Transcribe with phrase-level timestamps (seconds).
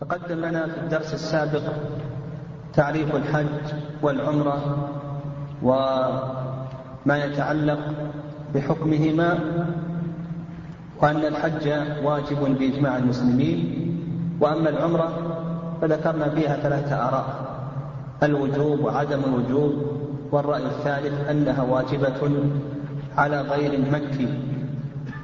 [0.00, 1.62] تقدم لنا في الدرس السابق
[2.74, 3.46] تعريف الحج
[4.02, 4.88] والعمرة
[5.62, 7.78] وما يتعلق
[8.54, 9.38] بحكمهما
[11.02, 11.68] وأن الحج
[12.04, 13.86] واجب بإجماع المسلمين
[14.40, 15.12] وأما العمرة
[15.82, 17.26] فذكرنا فيها ثلاثة آراء
[18.22, 19.72] الوجوب وعدم الوجوب
[20.32, 22.30] والرأي الثالث أنها واجبة
[23.16, 24.28] على غير المكي.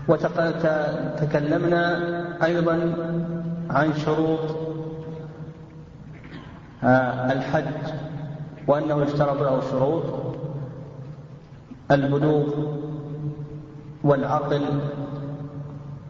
[0.09, 1.83] وتكلمنا
[2.45, 2.95] أيضا
[3.73, 4.57] عن شروط
[6.85, 7.65] آه، الحج
[8.67, 10.05] وأنه يشترط له شروط
[11.91, 12.47] البلوغ
[14.05, 14.63] والعقل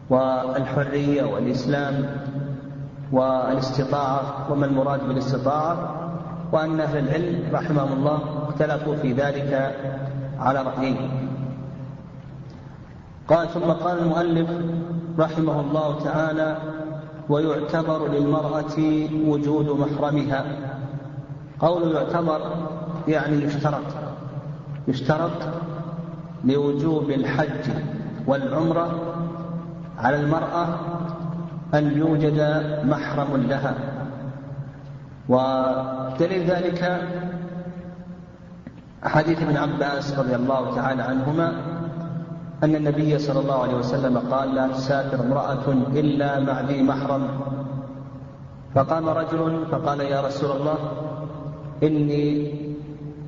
[0.09, 2.05] والحرية والإسلام
[3.11, 5.95] والاستطاعة وما المراد بالاستطاعة
[6.51, 8.19] وأن أهل العلم رحمهم الله
[8.49, 9.75] اختلفوا في ذلك
[10.39, 11.29] على رأيين.
[13.27, 14.49] قال ثم قال المؤلف
[15.19, 16.57] رحمه الله تعالى
[17.29, 18.77] ويعتبر للمرأة
[19.25, 20.45] وجود محرمها.
[21.59, 22.41] قول يعتبر
[23.07, 23.83] يعني يشترط.
[24.87, 25.31] يشترط
[26.43, 27.71] لوجوب الحج
[28.27, 28.99] والعمرة
[29.97, 30.67] على المرأة
[31.73, 32.39] أن يوجد
[32.85, 33.75] محرم لها.
[35.29, 37.01] ودليل ذلك
[39.03, 41.72] حديث ابن عباس رضي الله تعالى عنهما
[42.63, 47.27] أن النبي صلى الله عليه وسلم قال لا تسافر امرأة إلا مع ذي محرم.
[48.75, 50.77] فقام رجل فقال يا رسول الله
[51.83, 52.53] إني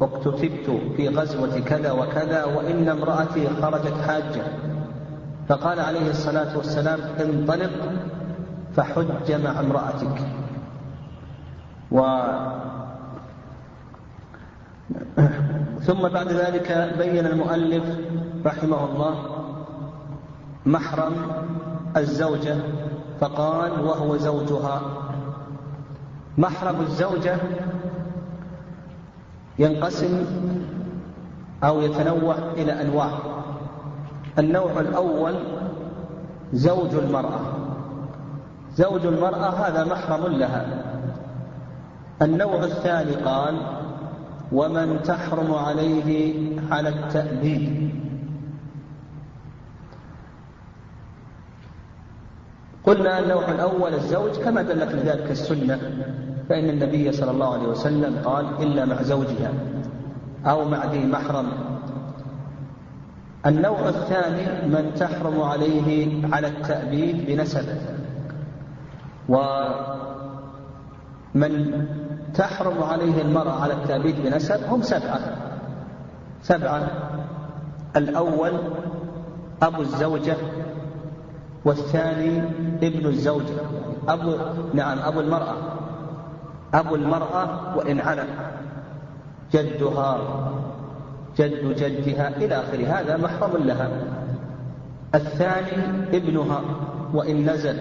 [0.02, 4.44] اكتتبت في غزوة كذا وكذا وإن امرأتي خرجت حاجة.
[5.48, 7.72] فقال عليه الصلاة والسلام انطلق
[8.76, 10.18] فحج مع امرأتك.
[11.92, 12.00] و
[15.82, 17.84] ثم بعد ذلك بين المؤلف
[18.46, 19.16] رحمه الله
[20.66, 21.14] محرم
[21.98, 22.56] الزوجة
[23.20, 24.82] فقال وهو زوجها.
[26.38, 27.38] محرم الزوجة
[29.60, 30.26] ينقسم
[31.64, 33.10] أو يتنوع إلى أنواع.
[34.40, 35.36] النوع الأول
[36.54, 37.40] زوج المرأة.
[38.76, 40.66] زوج المرأة هذا محرم لها.
[42.22, 43.56] النوع الثاني قال
[44.52, 46.36] ومن تحرم عليه
[46.72, 47.85] على التأبيد.
[52.86, 55.80] قلنا النوع الأول الزوج كما دلت لذلك السنة
[56.50, 59.54] فإن النبي صلى الله عليه وسلم قال إلا مع زوجها
[60.46, 61.48] أو مع ذي محرم.
[63.46, 67.66] النوع الثاني من تحرم عليه على التأبيد بنسب.
[69.30, 69.42] ومن
[72.34, 75.20] تحرم عليه المرأة على التأبيد بنسب هم سبعة.
[76.44, 76.88] سبعة.
[77.96, 78.52] الأول
[79.62, 80.36] أبو الزوجة
[81.66, 82.44] والثاني
[82.84, 83.56] ابن الزوجة
[84.08, 84.36] أبو
[84.74, 85.56] نعم أبو المرأة.
[86.74, 88.28] أبو المرأة وإن علم.
[89.54, 90.20] جدها
[91.38, 92.86] جد جدها إلى آخره.
[92.86, 93.90] هذا محرم لها.
[95.16, 96.62] الثاني ابنها
[97.14, 97.80] وإن نزل.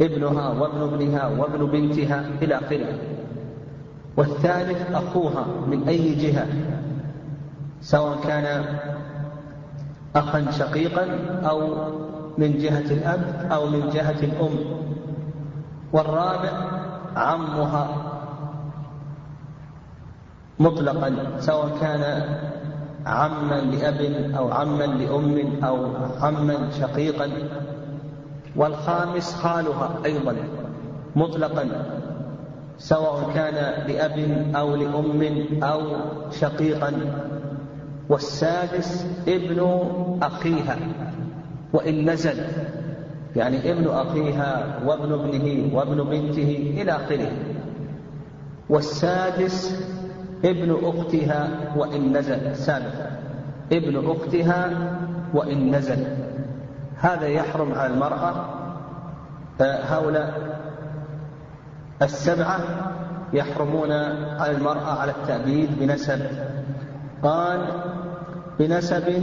[0.00, 2.98] ابنها وابن ابنها وابن بنتها إلى آخره.
[4.16, 6.46] والثالث أخوها من أي جهة؟
[7.80, 8.64] سواء كان
[10.16, 11.06] أخا شقيقا
[11.44, 11.74] أو
[12.38, 14.58] من جهة الأب أو من جهة الأم.
[15.92, 16.52] والرابع
[17.16, 17.88] عمها.
[20.60, 22.22] مطلقا سواء كان
[23.06, 24.00] عما لأب
[24.36, 25.78] أو عما لأم أو
[26.20, 27.30] عما شقيقا.
[28.56, 30.36] والخامس خالها أيضا
[31.16, 31.68] مطلقا
[32.78, 33.54] سواء كان
[33.88, 34.18] لأب
[34.56, 35.22] أو لأم
[35.62, 35.80] أو
[36.30, 36.92] شقيقا.
[38.08, 39.88] والسادس ابن
[40.22, 40.76] أخيها.
[41.72, 42.44] وإن نزل
[43.36, 47.32] يعني ابن أخيها وابن ابنه وابن بنته إلى آخره.
[48.68, 49.86] والسادس
[50.44, 53.10] ابن أختها وإن نزل سابقا
[53.72, 54.70] ابن أختها
[55.34, 56.06] وإن نزل.
[56.96, 58.44] هذا يحرم على المرأة
[59.60, 60.58] هؤلاء
[62.02, 62.60] السبعة
[63.32, 63.92] يحرمون
[64.40, 66.20] على المرأة على التأبيد بنسب
[67.22, 67.66] قال
[68.58, 69.22] بنسب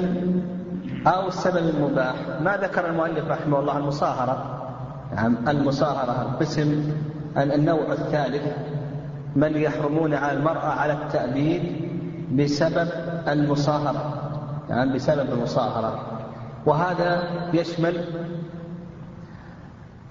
[1.07, 2.15] أو السبب المباح.
[2.41, 4.59] ما ذكر المؤلف رحمه الله المصاهرة.
[5.15, 6.93] نعم المصاهرة القسم
[7.37, 8.43] النوع الثالث.
[9.35, 11.61] من يحرمون على المرأة على التأبيد
[12.35, 12.87] بسبب
[13.27, 14.13] المصاهرة.
[14.69, 15.99] نعم بسبب المصاهرة.
[16.65, 17.23] وهذا
[17.53, 18.05] يشمل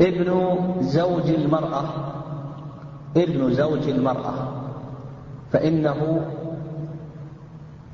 [0.00, 1.84] ابن زوج المرأة.
[3.16, 4.34] ابن زوج المرأة.
[5.52, 6.20] فإنه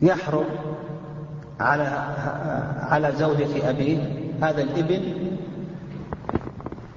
[0.03, 0.45] يحرم
[1.61, 1.83] على
[2.81, 3.99] على زوجة أبيه.
[4.43, 5.03] هذا الإبن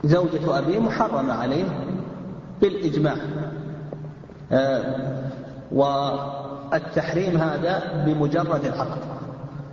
[0.03, 1.65] زوجة أبيه محرمة عليه
[2.61, 3.15] بالإجماع.
[4.51, 4.83] آه،
[5.71, 9.01] والتحريم هذا بمجرد العقد.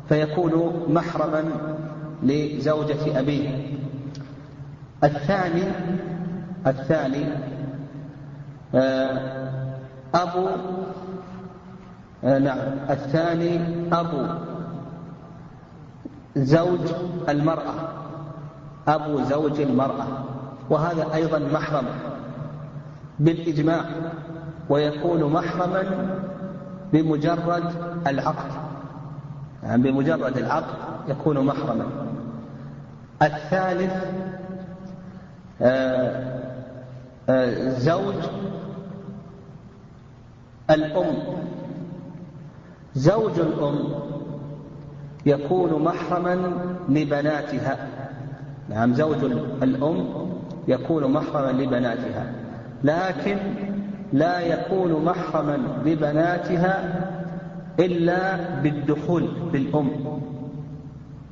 [0.08, 1.44] فيكون محرما
[2.22, 3.74] لزوجة أبيه.
[5.04, 5.64] الثاني
[6.66, 7.24] الثاني
[8.74, 9.44] آه،
[10.14, 10.48] أبو
[12.24, 12.58] آه، نعم
[12.90, 13.60] الثاني
[13.92, 14.26] أبو.
[16.36, 16.80] زوج
[17.28, 17.74] المرأة
[18.88, 20.06] أبو زوج المرأة
[20.70, 21.84] وهذا أيضا محرم
[23.18, 23.84] بالإجماع
[24.68, 25.84] ويكون محرما
[26.92, 27.64] بمجرد
[28.06, 28.50] العقد.
[29.62, 30.74] يعني بمجرد العقد
[31.08, 31.86] يكون محرما.
[33.22, 34.04] الثالث
[35.62, 36.40] آه،
[37.28, 38.14] آه، زوج
[40.70, 41.16] الأم.
[42.94, 44.13] زوج الأم
[45.26, 46.52] يكون محرما
[46.88, 47.76] لبناتها.
[48.68, 49.24] نعم زوج
[49.62, 50.06] الأم
[50.68, 52.32] يكون محرما لبناتها
[52.84, 53.38] لكن
[54.12, 57.00] لا يكون محرما لبناتها
[57.80, 59.90] إلا بالدخول بالأم.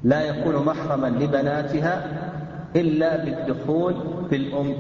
[0.05, 2.05] لا يكون محرما لبناتها
[2.77, 3.95] إلا بالدخول
[4.31, 4.75] بالأم.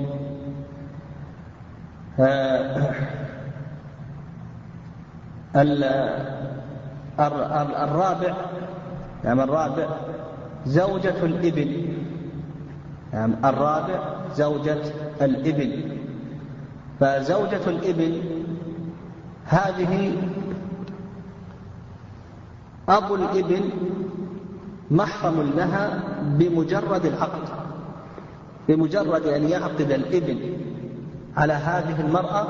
[2.20, 2.90] آه،
[7.84, 8.34] الرابع
[9.24, 9.86] يعني الرابع
[10.66, 11.88] زوجة الإبل.
[13.12, 14.00] يعني الرابع
[14.36, 14.78] زوجة
[15.20, 15.98] الإبل.
[17.00, 18.22] فزوجة الإبل
[19.46, 20.12] هذه
[22.88, 23.70] أبو الإبل
[24.90, 27.48] محرم لها بمجرد العقد
[28.69, 30.56] بمجرد أن يعقد الإبل
[31.36, 32.46] على هذه المرأة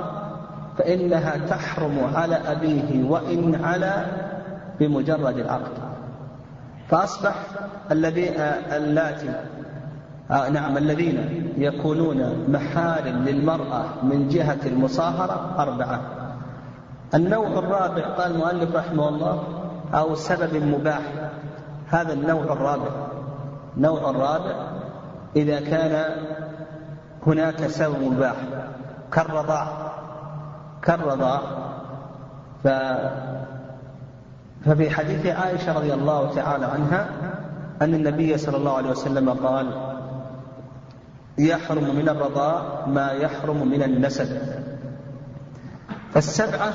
[0.78, 4.06] فإنها تحرم على أبيه وإن على
[4.80, 5.81] بمجرد العقد.
[6.92, 7.34] فأصبح
[7.90, 8.30] الذي
[8.76, 9.30] اللاتي
[10.30, 16.00] آه نعم الذين يكونون محارم للمرأة من جهة المصاهرة أربعة.
[17.14, 19.44] النوع الرابع قال المؤلف رحمه الله
[19.94, 21.00] أو سبب مباح
[21.86, 22.90] هذا النوع الرابع.
[23.76, 24.54] النوع الرابع
[25.36, 26.04] إذا كان
[27.26, 28.36] هناك سبب مباح
[29.12, 29.66] كالرضاع.
[30.82, 31.40] كالرضاع
[34.64, 37.08] ففي حديث عائشة رضي الله تعالى عنها
[37.82, 39.66] أن النبي صلى الله عليه وسلم قال
[41.38, 44.38] يحرم من الرضاء ما يحرم من النسب.
[46.14, 46.72] فالسبعة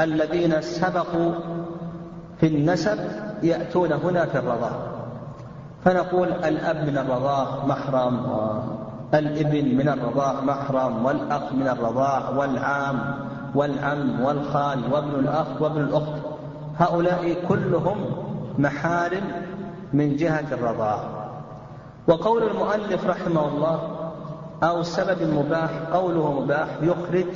[0.00, 1.34] الذين سبقوا
[2.40, 2.98] في النسب
[3.42, 4.90] يأتون هنا في الرضاء.
[5.84, 8.26] فنقول الأب من الرضاء محرم
[9.12, 13.14] والابن من الرضاء محرم والأخ من الرضاء والعام
[13.54, 16.19] والعم والخال وابن الأخ وابن الأخت.
[16.80, 17.96] هؤلاء كلهم
[18.58, 19.24] محارم
[19.92, 21.20] من جهة الرضاع
[22.06, 24.00] وقول المؤلف رحمه الله
[24.62, 27.26] أو سبب مباح قوله مباح يخرج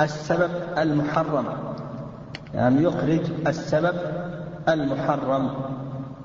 [0.00, 1.44] السبب المحرم.
[2.54, 3.94] يعني يخرج السبب
[4.68, 5.50] المحرم.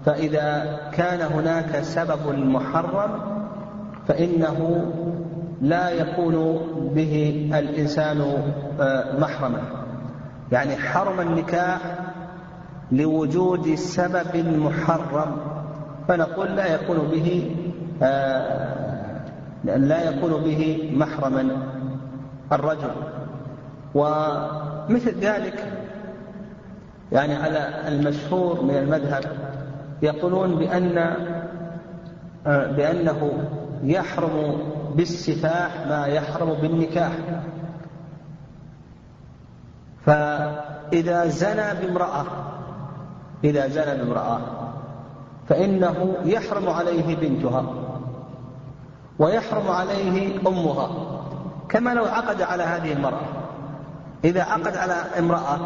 [0.06, 3.20] فإذا كان هناك سبب محرم
[4.08, 4.86] فإنه
[5.62, 6.60] لا يكون
[6.96, 8.22] به الإنسان
[8.80, 9.62] آه، محرما.
[10.52, 11.80] يعني حرم النكاح
[12.92, 15.38] لوجود سبب محرم
[16.08, 17.56] فنقول لا يكون به
[18.04, 19.22] آه،
[19.64, 21.58] لا يكون به محرما
[22.52, 22.92] الرجل.
[23.96, 25.74] ومثل ذلك
[27.12, 29.24] يعني على المشهور من المذهب
[30.02, 30.98] يقولون بأن
[32.48, 33.32] آه، بأنه
[33.84, 34.58] يحرم
[34.96, 37.12] بالسفاح ما يحرم بالنكاح.
[40.06, 42.51] فإذا زنى بامرأة
[43.44, 44.40] إذا زنى بامرأة
[45.50, 47.66] فإنه يحرم عليه بنتها
[49.20, 50.90] ويحرم عليه أمها
[51.70, 53.22] كما لو عقد على هذه المرأة.
[54.26, 55.60] إذا عقد على امرأة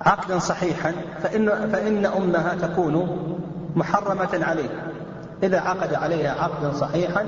[0.00, 3.18] عقدا صحيحا فإن, فإن أمها تكون
[3.76, 4.92] محرمة عليه.
[5.42, 7.26] إذا عقد عليها عقدا صحيحا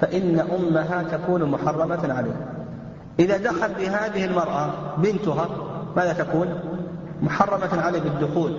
[0.00, 2.46] فإن أمها تكون محرمة عليه.
[3.18, 5.48] إذا دخل بهذه المرأة بنتها
[5.96, 6.60] ماذا تكون؟
[7.22, 8.52] محرمة عليه بالدخول.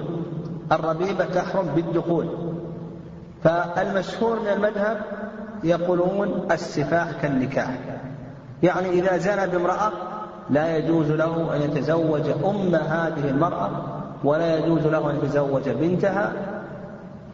[0.72, 2.28] الربيبة تحرم بالدخول.
[3.44, 4.98] فالمشهور من المذهب
[5.64, 7.78] يقولون السفاح كالنكاح.
[8.64, 9.92] يعني إذا زنى بامرأة
[10.50, 13.70] لا يجوز له أن يتزوج أم هذه المرأة
[14.24, 16.34] ولا يجوز له أن يتزوج بنتها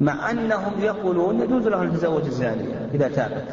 [0.02, 2.90] مع أنهم يقولون يجوز له أن يتزوج الزانية.
[2.94, 3.46] إذا تابت.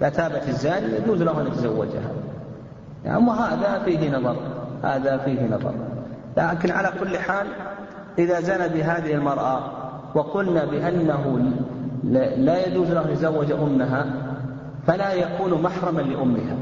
[0.00, 2.10] إذا تابت الزانية يجوز له أن يتزوجها.
[3.04, 4.36] يعني وهذا فيه نظر.
[4.82, 5.72] هذا فيه نظر.
[6.36, 7.46] لكن على كل حال
[8.18, 9.60] إذا زنى بهذه المرأة
[10.14, 11.52] وقلنا بأنه
[12.36, 14.06] لا يجوز له أن يتزوج أمها
[14.86, 16.56] فلا يكون محرما لأمها.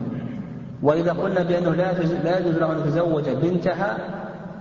[0.83, 3.99] وإذا قلنا بأنه لا يجوز له أن يتزوج بنتها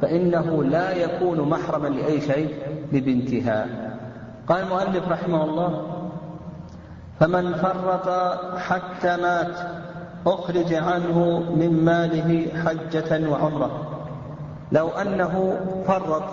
[0.02, 2.50] فإنه لا يكون محرما لأي شيء
[2.94, 3.68] لبنتها.
[4.48, 5.82] قال المؤلف رحمه الله
[7.20, 9.58] فمن فرط حتى مات
[10.28, 13.95] أخرج عنه من ماله حجة وعمرة.
[14.72, 15.58] لو أنه
[15.88, 16.24] فرط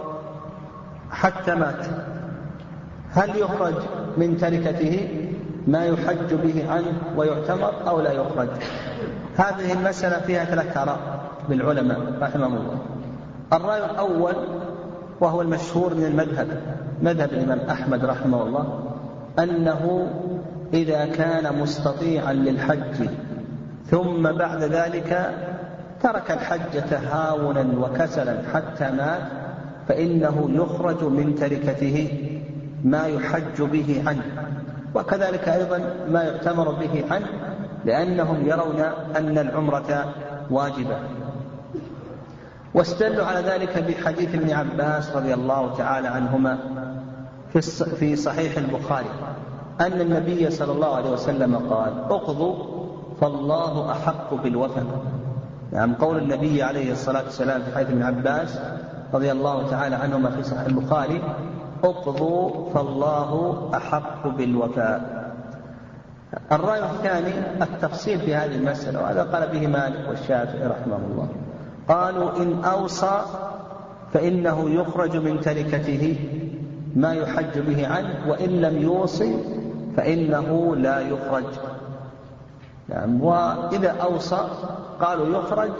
[1.11, 1.87] حتى مات
[3.11, 3.75] هل يخرج
[4.17, 5.09] من تركته
[5.67, 8.49] ما يحج به عنه ويعتمر أو لا يخرج؟
[9.37, 10.99] هذه المسألة فيها ثلاث آراء
[11.49, 12.79] للعلماء رحمهم الله.
[13.53, 14.35] الرأي الأول
[15.21, 16.49] وهو المشهور من المذهب
[17.03, 18.81] مذهب الإمام أحمد رحمه الله
[19.39, 20.09] أنه
[20.75, 23.09] إذا كان مستطيعا للحج
[23.87, 25.35] ثم بعد ذلك
[26.03, 29.23] ترك الحج تهاونا وكسلا حتى مات
[29.89, 32.09] فإنه يخرج من تركته
[32.85, 34.23] ما يحج به عنه.
[34.95, 37.27] وكذلك أيضا ما يؤتمر به عنه
[37.85, 38.81] لأنهم يرون
[39.17, 40.15] أن العمرة
[40.51, 40.97] واجبة.
[42.75, 46.59] واستدلوا على ذلك بحديث ابن عباس رضي الله تعالى عنهما
[47.99, 49.11] في صحيح البخاري
[49.81, 52.55] أن النبي صلى الله عليه وسلم قال اقضوا
[53.21, 54.85] فالله أحق بالوفاء
[55.73, 58.59] نعم قول النبي عليه الصلاة والسلام في حديث ابن عباس
[59.15, 61.23] رضي الله تعالى عنهما في صحيح البخاري
[61.85, 65.23] اقضوا فالله أحق بالوفاء.
[66.53, 71.29] الرأي الثاني التفصيل في هذه المسألة وهذا قال به مالك والشافعي رحمه الله.
[71.89, 73.23] قالوا إن أوصى
[74.13, 76.17] فإنه يخرج من تركته
[76.97, 79.37] ما يحج به عنه وإن لم يوصي
[79.97, 81.45] فإنه لا يخرج.
[82.93, 83.23] نعم.
[83.23, 84.49] وإذا أوصى
[85.01, 85.71] قالوا يخرج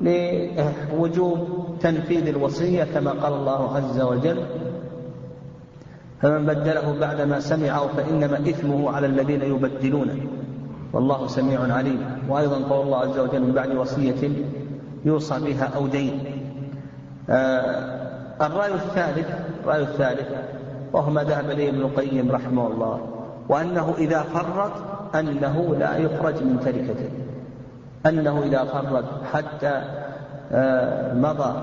[0.00, 1.38] لوجوب
[1.80, 4.44] تنفيذ الوصية كما قال الله عز وجل
[6.22, 10.26] فمن بدله بعدما سمعه فإنما إثمه على الذين يبدلونه
[10.92, 12.04] والله سميع عليم.
[12.28, 14.30] وأيضا قول الله عز وجل من بعد وصية
[15.04, 16.24] يوصى بها أو دين.
[17.30, 17.96] آه
[18.40, 19.28] الرأي الثالث
[19.64, 20.28] الرأي الثالث
[20.92, 23.15] وهو ما ذهب إليه ابن القيم رحمه الله.
[23.48, 24.72] وأنه إذا فرط
[25.14, 27.10] أنه لا يخرج من تركته.
[28.06, 29.82] أنه إذا فرط حتى
[30.52, 31.62] آه مضى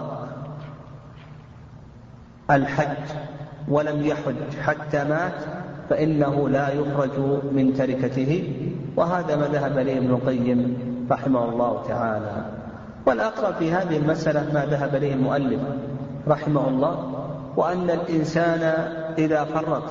[2.52, 3.16] الحج
[3.68, 5.34] ولم يحج حتى مات
[5.90, 7.20] فإنه لا يخرج
[7.52, 8.54] من تركته.
[8.96, 10.78] وهذا ما ذهب إليه ابن القيم
[11.12, 12.46] رحمه الله تعالى.
[13.06, 15.62] والأقرب في هذه المسألة ما ذهب إليه المؤلف
[16.28, 17.13] رحمه الله
[17.58, 18.62] وأن الإنسان
[19.18, 19.84] إذا فرط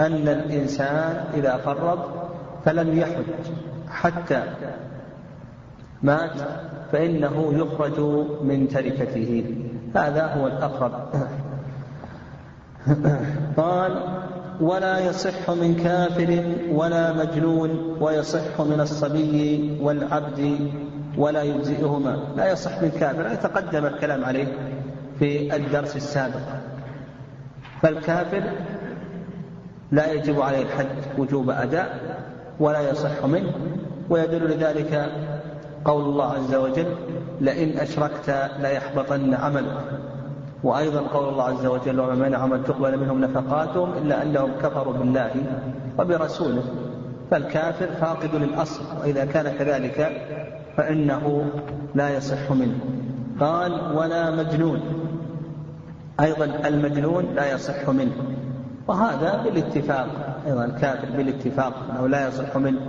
[0.00, 1.98] أن الإنسان إذا فرط
[2.64, 3.52] فلم يحج
[3.88, 4.42] حتى
[6.02, 6.40] مات
[6.92, 8.00] فإنه يخرج
[8.42, 9.44] من تركته.
[9.94, 10.92] هذا هو الأقرب.
[13.56, 13.92] قال
[14.60, 20.70] ولا يصح من كافر ولا مجنون ويصح من الصبي والعبد
[21.16, 22.18] ولا يجزئهما.
[22.36, 23.34] لا يصح من كافر.
[23.34, 24.46] تقدم الكلام عليه
[25.18, 26.46] في الدرس السابق.
[27.82, 28.42] فالكافر
[29.92, 30.86] لا يجب عليه الحج
[31.18, 32.00] وجوب أداء
[32.60, 33.52] ولا يصح منه
[34.10, 35.12] ويدل لذلك
[35.84, 36.94] قول الله عز وجل
[37.40, 40.00] لئن أشركت ليحبطن عملك.
[40.62, 45.30] وأيضا قول الله عز وجل وما منع من تقبل منهم نفقاتهم إلا أنهم كفروا بالله
[45.98, 46.62] وبرسوله
[47.30, 50.26] فالكافر فاقد للأصل وإذا كان كذلك
[50.76, 51.44] فإنه
[51.94, 52.78] لا يصح منه.
[53.40, 54.80] قال ولا مجنون.
[56.20, 58.29] أيضا المجنون لا يصح منه.
[58.88, 60.06] وهذا بالاتفاق
[60.46, 62.80] أيضا الكافر بالاتفاق أنه لا يصح منه.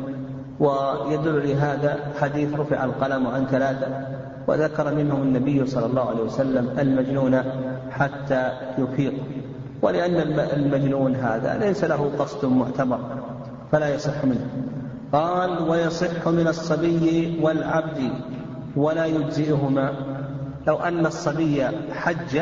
[0.59, 3.87] ويدل لهذا حديث رفع القلم عن ثلاثة
[4.47, 7.41] وذكر منهم النبي صلى الله عليه وسلم المجنون
[7.91, 9.13] حتى يفيق.
[9.81, 12.99] ولأن المجنون هذا ليس له قصد معتبر
[13.71, 14.47] فلا يصح منه.
[15.13, 18.11] قال ويصح من الصبي والعبد
[18.75, 19.93] ولا يجزئهما.
[20.67, 22.41] لو أن الصبي حج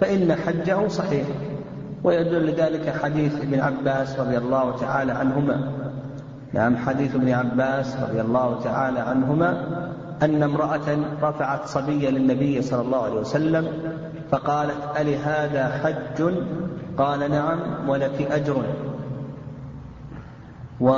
[0.00, 1.26] فإن حجه صحيح.
[2.04, 5.72] ويدل لذلك حديث ابن عباس رضي الله تعالى عنهما.
[6.52, 9.66] نعم حديث ابن عباس رضي الله تعالى عنهما
[10.22, 13.68] أن امرأة رفعت صبيا للنبي صلى الله عليه وسلم
[14.30, 16.34] فقالت ألي هذا حج؟
[16.98, 18.62] قال نعم ولك أجر.
[20.80, 20.90] و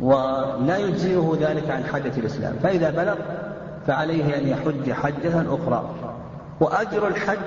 [0.00, 2.54] ولا يجزئه ذلك عن حجة الإسلام.
[2.62, 3.14] فإذا بلغ
[3.86, 5.90] فعليه أن يحج حجة أخرى.
[6.60, 7.38] وأجر الحج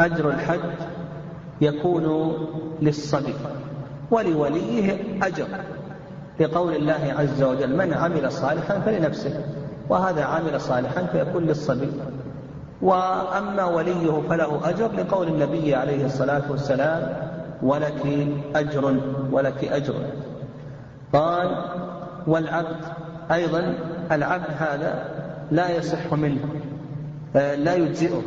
[0.00, 0.60] أجر الحج
[1.60, 2.34] يكون
[2.82, 3.34] للصبي
[4.10, 5.46] ولوليه أجر
[6.40, 9.44] لقول الله عز وجل من عمل صالحا فلنفسه
[9.88, 11.90] وهذا عمل صالحا فيكون للصبي
[12.82, 17.30] وأما وليه فله أجر لقول النبي عليه الصلاة والسلام
[17.62, 18.96] ولك أجر
[19.32, 19.94] ولك أجر
[21.12, 21.64] قال
[22.26, 22.84] والعبد
[23.32, 23.74] أيضا
[24.12, 25.04] العبد هذا
[25.50, 26.40] لا يصح منه
[27.36, 28.22] آه، لا يجزئه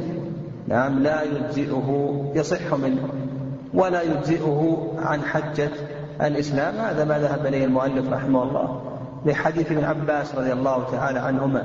[0.67, 3.09] نعم لا يجزئه يصح منه
[3.73, 5.69] ولا يجزئه عن حجة
[6.21, 6.75] الإسلام.
[6.75, 8.81] هذا ما ذهب إليه المؤلف رحمه الله
[9.25, 11.63] لحديث ابن عباس رضي الله تعالى عنهما.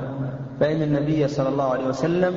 [0.59, 2.35] فإن النبي صلى الله عليه وسلم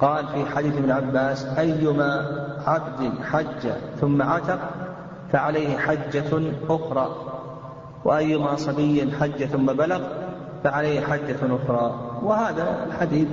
[0.00, 2.26] قال في حديث ابن عباس أيما
[2.66, 4.58] عبد حج ثم عتق
[5.32, 7.16] فعليه حجة أخرى
[8.04, 10.00] وأيما صبي حج ثم بلغ
[10.64, 11.94] فعليه حجة أخرى.
[12.22, 13.28] وهذا الحديث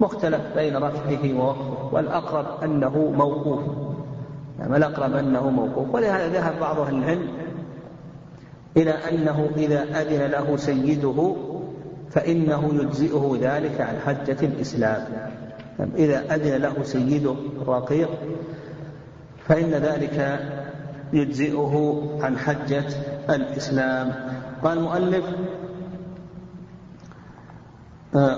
[0.00, 3.60] مختلف بين رفعه ووقفه والأقرب أنه موقوف.
[4.58, 5.94] يعني الأقرب أنه موقوف.
[5.94, 7.28] ولهذا ذهب بعض أهل العلم
[8.76, 11.36] إلى أنه إذا أذن له سيده
[12.10, 15.04] فإنه يجزئه ذلك عن حجة الإسلام.
[15.96, 18.10] إذا أذن له سيده الرقيق
[19.48, 20.40] فإن ذلك
[21.12, 22.84] يجزئه عن حجة
[23.30, 24.12] الإسلام.
[24.64, 25.24] قال المؤلف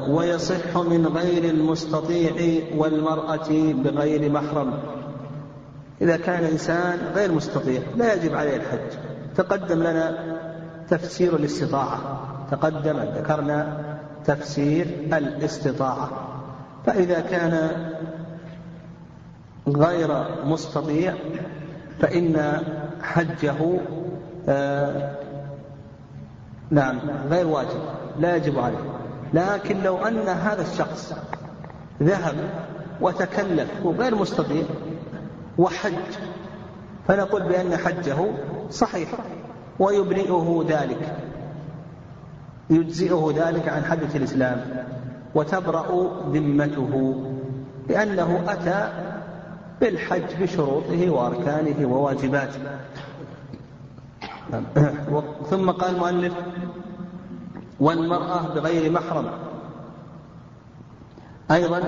[0.09, 4.73] ويصح من غير المستطيع والمرأة بغير محرم.
[6.01, 8.99] إذا كان إنسان غير مستطيع لا يجب عليه الحج.
[9.37, 10.19] تقدم لنا
[10.91, 12.21] تفسير الاستطاعة.
[12.51, 13.81] تقدم ذكرنا
[14.25, 16.11] تفسير الاستطاعة.
[16.87, 17.71] فإذا كان
[19.69, 21.15] غير مستطيع
[22.01, 22.63] فإن
[23.03, 23.57] حجه
[24.49, 25.15] آه
[26.71, 26.99] نعم
[27.31, 27.81] غير واجب
[28.19, 28.98] لا يجب عليه.
[29.35, 31.15] لكن لو أن هذا الشخص
[32.03, 32.35] ذهب
[33.01, 34.65] وتكلف وغير مستطيع
[35.59, 35.93] وحج
[37.09, 38.17] فنقول بأن حجه
[38.71, 39.09] صحيح
[39.79, 41.17] ويبرئه ذلك
[42.71, 44.85] يجزئه ذلك عن حدث الإسلام
[45.35, 47.25] وتبرأ ذمته
[47.89, 48.93] لأنه أتى
[49.81, 52.61] بالحج بشروطه وأركانه وواجباته.
[55.51, 56.33] ثم قال المؤلف
[57.81, 59.27] والمرأة بغير محرم.
[61.51, 61.83] أيضا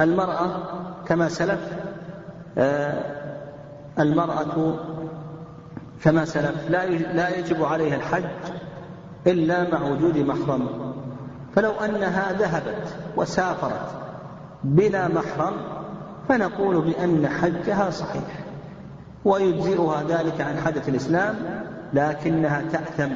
[0.00, 0.62] المرأة
[1.06, 1.72] كما سلف
[2.58, 3.02] آه،
[3.98, 4.74] المرأة
[6.02, 8.24] كما سلف لا لا يجب عليها الحج
[9.26, 10.68] إلا مع وجود محرم.
[11.56, 13.90] فلو أنها ذهبت وسافرت
[14.64, 15.52] بلا محرم
[16.28, 18.44] فنقول بأن حجها صحيح
[19.24, 21.36] ويجزئها ذلك عن حدث الإسلام
[21.92, 23.10] لكنها تأثم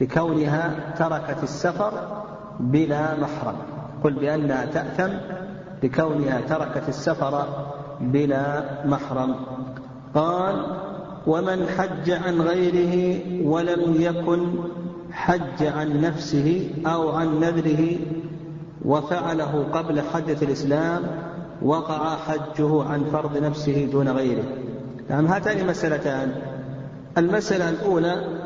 [0.00, 1.92] لكونها تركت السفر
[2.60, 3.54] بلا محرم.
[4.04, 5.12] قل بأنها تأثم
[5.82, 7.46] لكونها تركت السفر
[8.00, 9.34] بلا محرم.
[10.14, 10.66] قال
[11.26, 14.54] ومن حج عن غيره ولم يكن
[15.12, 17.96] حج عن نفسه أو عن نذره
[18.84, 21.02] وفعله قبل حدث الإسلام
[21.62, 24.44] وقع حجه عن فرض نفسه دون غيره.
[25.10, 26.32] نعم هاتان مسألتان
[27.18, 28.41] المسألة الأولى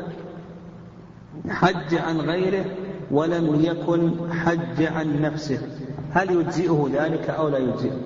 [1.49, 2.65] حج عن غيره
[3.11, 5.59] ولم يكن حج عن نفسه.
[6.13, 7.99] هل يجزئه ذلك أو لا يجزئه؟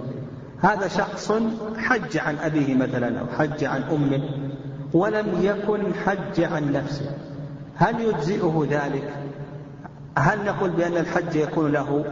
[0.62, 1.32] هذا شخص
[1.78, 4.22] حج عن أبيه مثلا أو حج عن أمه
[4.94, 7.12] ولم يكن حج عن نفسه.
[7.76, 9.14] هل يجزئه ذلك؟
[10.18, 12.06] هل نقول بأن الحج يكون له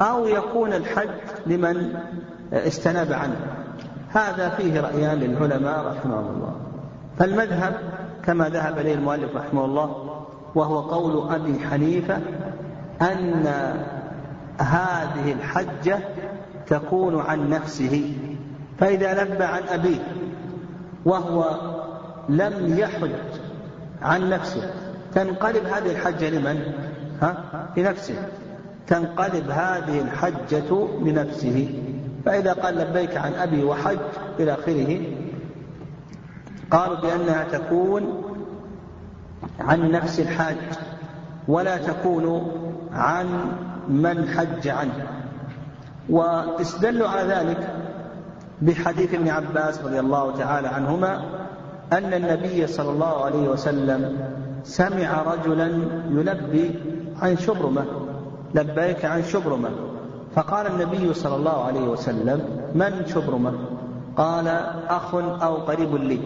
[0.00, 1.08] أو يكون الحج
[1.46, 1.94] لمن
[2.52, 3.36] استناب عنه؟
[4.08, 6.54] هذا فيه رأيان للعلماء رحمهم الله.
[7.18, 7.80] فالمذهب
[8.24, 10.05] كما ذهب إليه المؤلف رحمه الله
[10.56, 12.20] وهو قول أبي حنيفة
[13.02, 13.46] أن
[14.58, 15.98] هذه الحجة
[16.66, 18.12] تكون عن نفسه
[18.78, 19.98] فإذا لبى عن أبيه
[21.04, 21.50] وهو
[22.28, 23.10] لم يحج
[24.02, 24.70] عن نفسه
[25.14, 26.72] تنقلب هذه الحجة لمن؟
[27.22, 27.36] ها؟
[27.76, 28.14] لنفسه
[28.86, 31.68] تنقلب هذه الحجة لنفسه
[32.24, 33.98] فإذا قال لبيك عن أبي وحج
[34.40, 35.00] إلى آخره
[36.70, 38.25] قالوا بأنها تكون
[39.60, 40.56] عن نفس الحاج
[41.48, 42.52] ولا تكون
[42.92, 43.26] عن
[43.88, 45.06] من حج عنه.
[46.08, 47.68] واستدلوا على ذلك
[48.62, 51.22] بحديث ابن عباس رضي الله تعالى عنهما
[51.92, 54.18] أن النبي صلى الله عليه وسلم
[54.64, 55.66] سمع رجلا
[56.10, 56.74] يلبي
[57.22, 57.84] عن شبرمة
[58.54, 59.68] لبيك عن شبرمة.
[60.34, 62.40] فقال النبي صلى الله عليه وسلم
[62.74, 63.52] من شبرمة؟
[64.16, 64.48] قال
[64.88, 66.20] أخ أو قريب لي.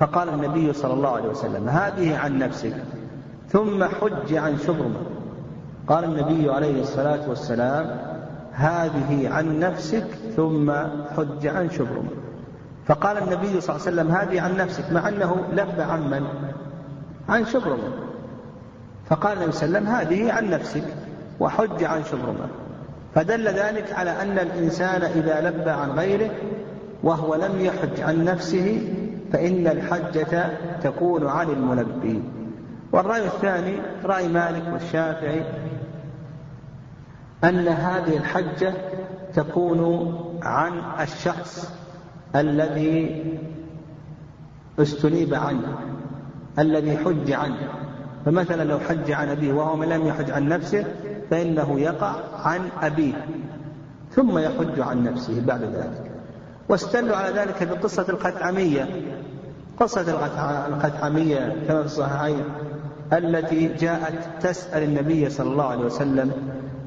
[0.00, 2.76] فقال النبي صلى الله عليه وسلم هذه عن نفسك.
[3.48, 5.00] ثم حج عن شبرمة.
[5.86, 7.96] قال النبي عليه الصلاة والسلام
[8.52, 10.06] هذه عن نفسك.
[10.36, 10.72] ثم
[11.16, 12.10] حج عن شبرمة.
[12.86, 14.92] فقال النبي صلى الله عليه وسلم هذه عن نفسك.
[14.92, 16.26] مع أنه لب عن من؟
[17.28, 17.92] عن شبرمة.
[19.06, 20.84] فقال النبي صلى الله عليه وسلم هذه عن نفسك.
[21.40, 22.48] وحج عن شبرمة.
[23.14, 26.30] فدل ذلك على أن الإنسان إذا لبى عن غيره
[27.02, 28.96] وهو لم يحج عن نفسه
[29.32, 30.50] فإن الحجة
[30.82, 32.22] تكون عن الملبي.
[32.92, 35.44] والرأي الثاني رأي مالك والشافعي
[37.44, 38.74] أن هذه الحجة
[39.34, 41.72] تكون عن الشخص
[42.36, 43.24] الذي
[44.78, 45.78] استنيب عنه
[46.58, 47.68] الذي حج عنه.
[48.24, 50.84] فمثلا لو حج عن أبيه وهو لم يحج عن نفسه
[51.30, 52.14] فإنه يقع
[52.44, 53.26] عن أبيه
[54.10, 56.10] ثم يحج عن نفسه بعد ذلك.
[56.68, 58.88] واستدلوا على ذلك بقصة الخثعمية
[59.80, 60.00] قصة
[60.68, 62.44] الخثعمية كما في الصحيحين
[63.12, 66.32] التي جاءت تسأل النبي صلى الله عليه وسلم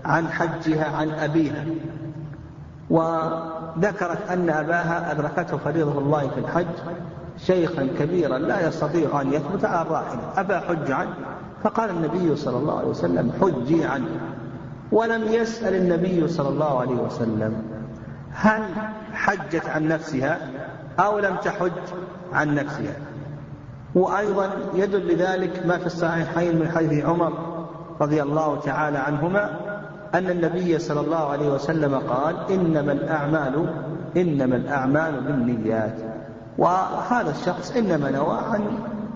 [0.05, 1.65] عن حجها عن أبيها
[2.89, 6.65] وذكرت أن أباها أدركته فريضة الله في الحج
[7.37, 11.13] شيخا كبيرا لا يستطيع أن يثبت على الراحلة أبا حج عنه
[11.63, 14.07] فقال النبي صلى الله عليه وسلم حجي عنه
[14.91, 17.63] ولم يسأل النبي صلى الله عليه وسلم
[18.31, 18.63] هل
[19.13, 20.39] حجت عن نفسها؟
[20.99, 21.71] أو لم تحج
[22.33, 22.95] عن نفسها.
[23.95, 27.33] وأيضا يدل لذلك ما في الصحيحين من حديث عمر
[28.01, 29.59] رضي الله تعالى عنهما
[30.13, 33.65] أن النبي صلى الله عليه وسلم قال إنما الأعمال
[34.17, 35.95] إنما الأعمال بالنيات.
[36.57, 38.61] وهذا الشخص إنما نوى عن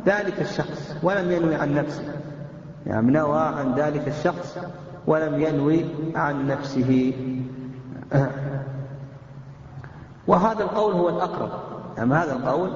[0.06, 2.04] ذلك الشخص ولم ينوي عن نفسه.
[2.86, 4.58] يعني نوى عن ذلك الشخص
[5.08, 5.86] ولم ينوي
[6.16, 7.14] عن نفسه.
[10.28, 11.50] وهذا القول هو الأقرب.
[11.98, 12.70] يعني هذا القول؟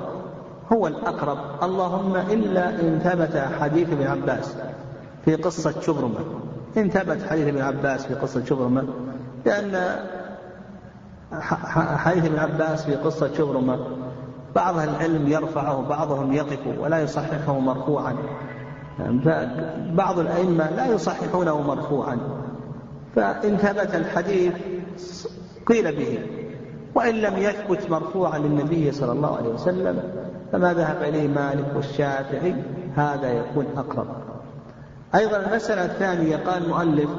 [0.73, 1.37] هو الأقرب.
[1.63, 4.55] اللهم إلا إن ثبت حديث ابن عباس
[5.25, 6.19] في قصة شبرمة.
[6.77, 8.83] إن ثبت حديث ابن عباس في قصة شبرمة
[9.45, 9.95] لأن
[11.97, 13.79] حديث ابن عباس في قصة شبرمة
[14.55, 18.15] بعض العلم يرفعه بعضهم يقف ولا يصححه مرفوعا.
[19.93, 22.17] بعض الأئمة لا يصححونه مرفوعا.
[23.15, 24.53] فإن ثبت الحديث
[25.65, 26.19] قيل به.
[26.95, 30.03] وإن لم يثبت مرفوعا للنبي صلى الله عليه وسلم
[30.51, 32.55] فما ذهب إليه مالك والشافعي
[32.95, 34.07] هذا يكون أقرب.
[35.15, 37.09] أيضا المسألة الثانية قال المؤلف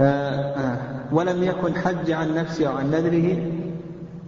[0.00, 0.78] آه، آه،
[1.12, 3.52] ولم يكن حج عن نفسه أو عن نذره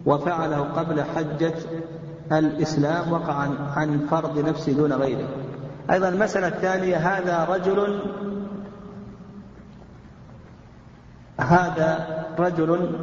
[0.07, 1.55] وفعله قبل حجة
[2.33, 3.35] الإسلام وقع
[3.77, 5.29] عن فرض نفسه دون غيره.
[5.90, 8.00] أيضا المسألة الثانية هذا رجل
[11.38, 12.98] هذا رجل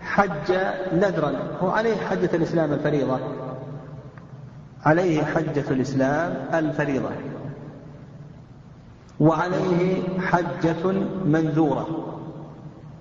[0.00, 0.52] حج
[0.92, 1.32] نذرا.
[1.62, 3.18] هو عليه حجة الإسلام الفريضة.
[4.84, 7.10] عليه حجة الإسلام الفريضة.
[9.20, 10.92] وعليه حجة
[11.24, 11.86] منذورة.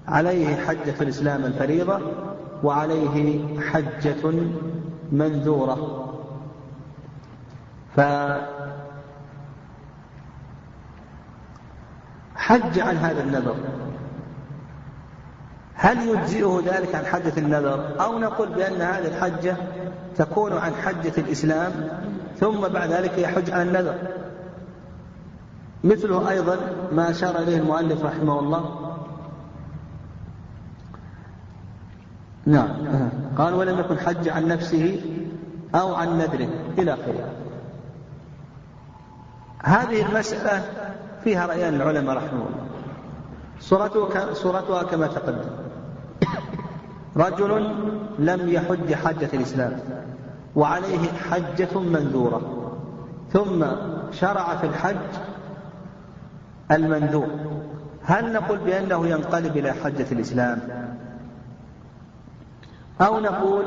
[0.07, 1.99] عليه حجة الإسلام الفريضة
[2.63, 4.33] وعليه حجة
[5.11, 6.03] منذورة.
[7.95, 8.39] فحج
[12.79, 13.55] عن هذا النذر.
[15.79, 19.57] هل يجزئه ذلك عن حجة النذر؟ أو نقول بأن هذه الحجة
[20.17, 21.71] تكون عن حجة الإسلام
[22.39, 23.95] ثم بعد ذلك يحج عن النذر.
[25.83, 26.57] مثله أيضا
[26.91, 28.93] ما أشار إليه المؤلف رحمه الله.
[32.45, 32.69] نعم.
[33.37, 35.01] قال ولم يكن حج عن نفسه
[35.75, 36.49] أو عن نذره.
[36.77, 37.29] إلى آخره.
[39.63, 40.65] هذه المسألة
[41.23, 42.67] فيها رأيان العلماء رحمه الله.
[44.33, 45.66] صورتها كما تقدم.
[47.17, 47.73] رجل
[48.19, 49.80] لم يحج حجة الإسلام
[50.56, 52.41] وعليه حجة منذورة
[53.34, 53.65] ثم
[54.12, 54.95] شرع في الحج
[56.71, 57.27] المنذور
[58.03, 60.60] هل نقول بأنه ينقلب إلى حجة الإسلام؟
[63.01, 63.65] أو نقول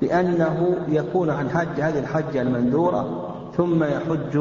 [0.00, 4.40] بأنه يكون عن حج هذه الحجة المنذورة ثم يحج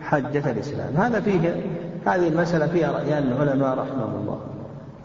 [0.00, 1.66] حجة الإسلام؟ هذا فيه
[2.06, 4.40] هذه المسألة فيها رأيان العلماء رحمهم الله.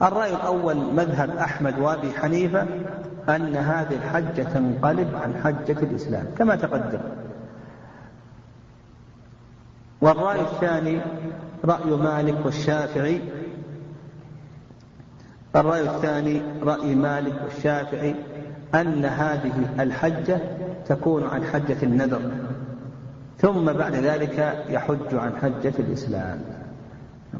[0.01, 2.67] الرأي الأول مذهب أحمد وأبي حنيفة
[3.29, 6.99] أن هذه الحجة تنقلب عن حجة الإسلام كما تقدم.
[10.01, 11.01] والرأي الثاني
[11.65, 13.21] رأي مالك والشافعي.
[15.55, 18.15] الرأي الثاني رأي مالك والشافعي
[18.75, 20.39] أن هذه الحجة
[20.88, 22.21] تكون عن حجة النذر
[23.38, 26.39] ثم بعد ذلك يحج عن حجة الإسلام.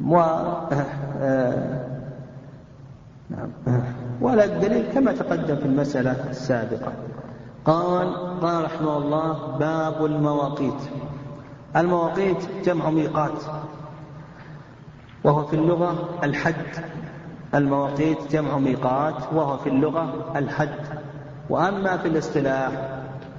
[0.04, 1.95] و آه،
[3.30, 3.50] نعم.
[4.20, 6.92] ولا الدليل كما تقدم في المسألة السابقة.
[7.64, 10.80] قال قال رحمه الله باب المواقيت.
[11.76, 13.42] المواقيت جمع ميقات.
[15.24, 16.54] وهو في اللغة الحد.
[17.54, 20.80] المواقيت جمع ميقات وهو في اللغة الحد.
[21.50, 22.70] وأما في الاصطلاح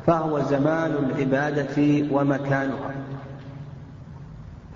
[0.07, 2.91] فهو زمان العبادة ومكانها.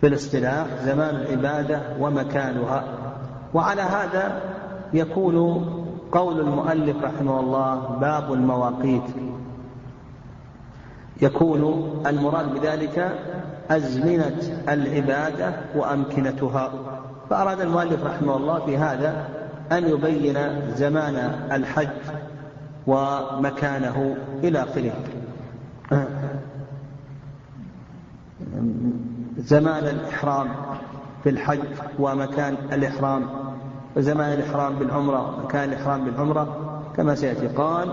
[0.01, 2.83] في الاصطلاح زمان العبادة ومكانها.
[3.53, 4.50] وعلى هذا
[4.93, 5.65] يكون
[6.11, 9.03] قول المؤلف رحمه الله باب المواقيت.
[11.21, 13.19] يكون المراد بذلك
[13.69, 16.71] أزمنة العبادة وأمكنتها.
[17.29, 19.29] فأراد المؤلف رحمه الله في هذا
[19.71, 20.37] أن يبين
[20.75, 21.15] زمان
[21.51, 21.87] الحج
[22.87, 24.93] ومكانه إلى آخره.
[29.37, 30.47] زمان الإحرام
[31.23, 31.59] في الحج
[31.99, 33.23] ومكان الإحرام.
[33.95, 37.47] وزمان الإحرام بالعمرة مكان الإحرام بالعمرة كما سيأتي.
[37.47, 37.89] قال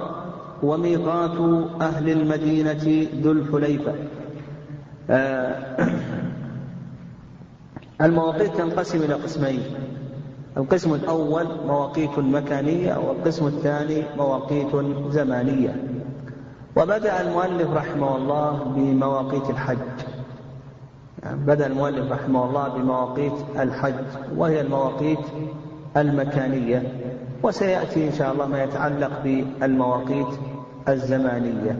[0.63, 3.93] وميقات أهل المدينة ذو الحليفة.
[5.11, 5.77] آه،
[8.03, 9.63] المواقيت تنقسم إلى قسمين.
[10.57, 14.77] القسم الأول مواقيت مكانية والقسم الثاني مواقيت
[15.11, 15.83] زمانية.
[16.77, 19.79] وبدأ المؤلف رحمه الله بمواقيت الحج.
[21.23, 24.05] يعني بدأ المؤلف رحمه الله بمواقيت الحج
[24.37, 25.19] وهي المواقيت
[25.97, 26.83] المكانية
[27.43, 30.39] وسيأتي إن شاء الله ما يتعلق بالمواقيت
[30.89, 31.79] الزمانية.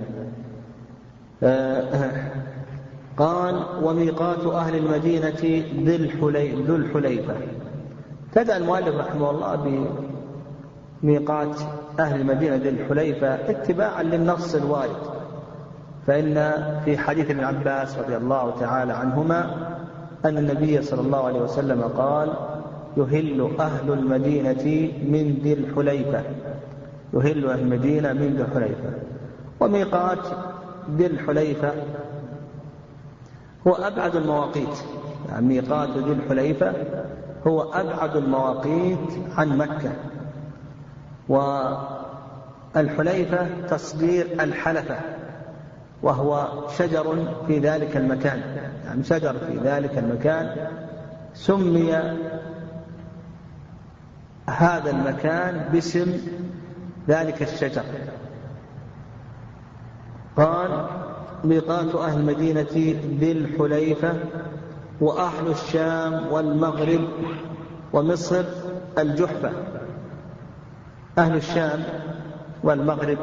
[1.43, 2.11] آه،
[3.17, 5.65] قال وميقات أهل المدينة
[6.67, 7.35] ذو الحليفة.
[8.27, 9.85] ابتدأ المؤلف رحمه الله
[11.03, 11.61] بميقات
[12.01, 15.19] أهل المدينة ذي الحليفة اتباعا للنص الوارد.
[16.07, 16.53] فإن
[16.85, 19.69] في حديث ابن عباس رضي الله تعالى عنهما
[20.25, 22.33] أن النبي صلى الله عليه وسلم قال
[22.97, 26.23] يهل أهل المدينة من ذي الحليفة.
[27.15, 28.91] يهل أهل المدينة من ذي الحليفة.
[29.61, 30.27] وميقات
[30.97, 31.73] ذي الحليفة
[33.67, 34.85] هو أبعد المواقيت.
[35.29, 36.73] يعني ميقات ذي الحليفة
[37.47, 38.99] هو أبعد المواقيت
[39.37, 39.93] عن مكة.
[42.75, 44.97] والحليفة تصدير الحلفة
[46.03, 46.49] وهو
[46.79, 48.43] شجر في ذلك المكان.
[48.85, 50.69] يعني شجر في ذلك المكان
[51.35, 51.95] سمي
[54.49, 56.13] هذا المكان باسم
[57.09, 57.83] ذلك الشجر.
[60.37, 60.87] قال
[61.45, 62.67] ميقات أهل مدينة
[63.21, 64.15] ذي الحليفة
[65.01, 67.09] وأهل الشام والمغرب
[67.93, 68.45] ومصر
[68.99, 69.51] الجحفة.
[71.19, 71.85] أهل الشام
[72.63, 73.19] والمغرب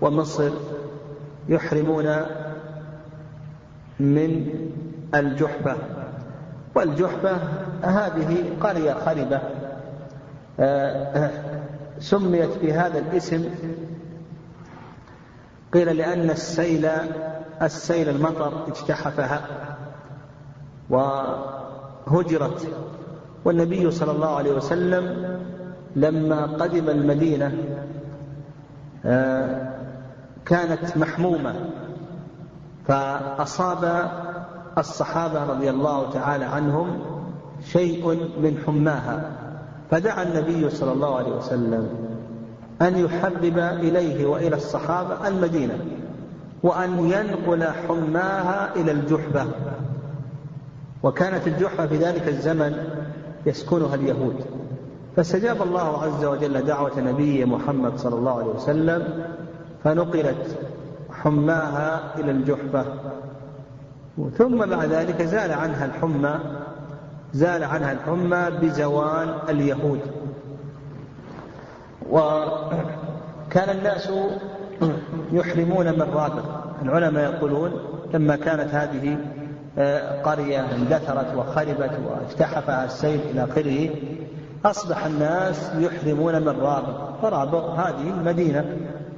[0.00, 0.50] ومصر
[1.48, 2.16] يحرمون
[4.00, 4.48] من
[5.14, 5.76] الجحفة.
[6.74, 7.36] والجحفة
[7.82, 9.40] هذه قرية خربة
[11.98, 13.44] سميت بهذا الاسم.
[15.72, 16.88] قيل لأن السيل
[17.62, 19.40] السيل المطر اجتحفها
[20.90, 22.68] وهجرت
[23.44, 25.34] والنبي صلى الله عليه وسلم
[25.96, 27.54] لما قدم المدينة
[29.06, 29.74] آه،
[30.46, 31.54] كانت محمومة
[32.86, 34.10] فأصاب
[34.78, 37.00] الصحابة رضي الله تعالى عنهم
[37.64, 38.06] شيء
[38.40, 39.30] من حماها.
[39.94, 41.88] فدعا النبي صلى الله عليه وسلم
[42.82, 45.78] أن يحبب إليه وإلى الصحابة المدينة
[46.62, 49.46] وأن ينقل حماها إلى الجحفة
[51.02, 52.74] وكانت الجحفة في ذلك الزمن
[53.46, 54.36] يسكنها اليهود.
[55.16, 59.26] فاستجاب الله عز وجل دعوة نبيه محمد صلى الله عليه وسلم
[59.84, 60.58] فنقلت
[61.10, 62.84] حماها إلى الجحفة
[64.38, 66.34] ثم بعد ذلك زال عنها الحمى
[67.34, 70.00] زال عنها الحمى بزوال اليهود.
[72.10, 74.10] وكان الناس
[75.32, 76.42] يحرمون من رابغ
[76.82, 77.72] العلماء يقولون
[78.14, 79.18] لما كانت هذه
[79.78, 83.90] آه، قرية اندثرت وخربت واجتحفها السيل إلى آخره
[84.64, 88.76] أصبح الناس يحرمون من رابغ فرابغ هذه المدينة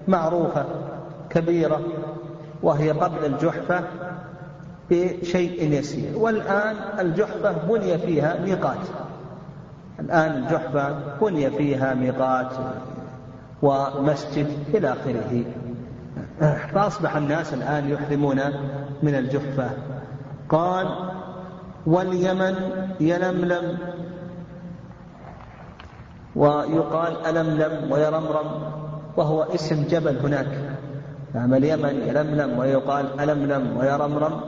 [0.08, 0.64] معروفة
[1.30, 1.80] كبيرة
[2.62, 3.84] وهي قبل الجحفة
[4.90, 6.18] بشيء يسير.
[6.18, 8.86] والآن الجحفة بني فيها ميقات.
[10.00, 12.52] الآن الجحفة بني فيها ميقات
[13.62, 15.44] ومسجد إلى آخره.
[16.74, 18.40] فأصبح الناس الآن يحرمون
[19.02, 19.70] من الجحفة.
[20.48, 20.86] قال
[21.86, 22.54] واليمن
[23.00, 23.78] يلملم.
[26.36, 28.46] ويقال ألملم ويرمرم.
[29.16, 30.76] وهو اسم جبل هناك.
[31.34, 34.40] نعم اليمن يلملم ويقال ألملم ويرمرم.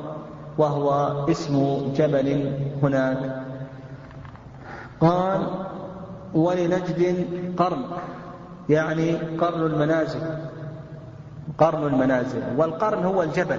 [0.59, 0.90] وهو
[1.31, 3.42] اسم جبل هناك.
[5.01, 5.40] قال
[6.35, 7.83] ولنجد قرن
[8.68, 10.21] يعني قرن المنازل
[11.59, 13.59] قرن المنازل والقرن هو الجبل.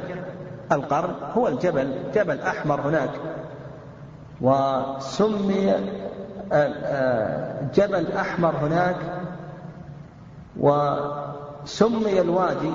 [0.72, 3.10] القرن هو الجبل جبل أحمر هناك.
[4.42, 5.74] وسمي
[7.76, 8.96] جبل أحمر هناك.
[10.60, 12.72] وسمي الوادي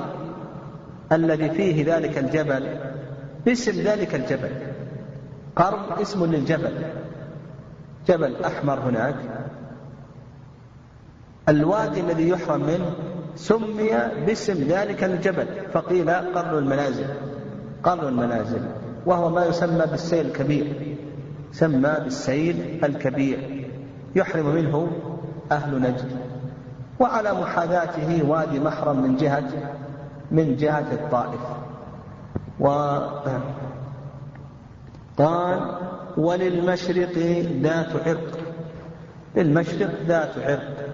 [1.12, 2.93] الذي فيه ذلك الجبل
[3.46, 4.50] باسم ذلك الجبل.
[5.56, 6.82] قرن اسم للجبل.
[8.08, 9.16] جبل أحمر هناك.
[11.48, 12.94] الوادي الذي يحرم منه
[13.36, 13.90] سمي
[14.26, 15.46] باسم ذلك الجبل.
[15.72, 17.06] فقيل قرن المنازل.
[17.82, 18.60] قرن المنازل.
[19.06, 20.96] وهو ما يسمى بالسيل الكبير.
[21.52, 23.68] يسمى بالسيل الكبير.
[24.16, 24.90] يحرم منه
[25.52, 26.10] أهل نجد.
[27.00, 29.50] وعلى محاذاته وادي محرم من جهة
[30.30, 31.40] من جهة الطائف.
[32.60, 32.68] و
[35.18, 35.78] قال
[36.16, 37.18] وللمشرق
[37.62, 38.38] ذات عرق.
[39.36, 40.88] للمشرق ذات عرق.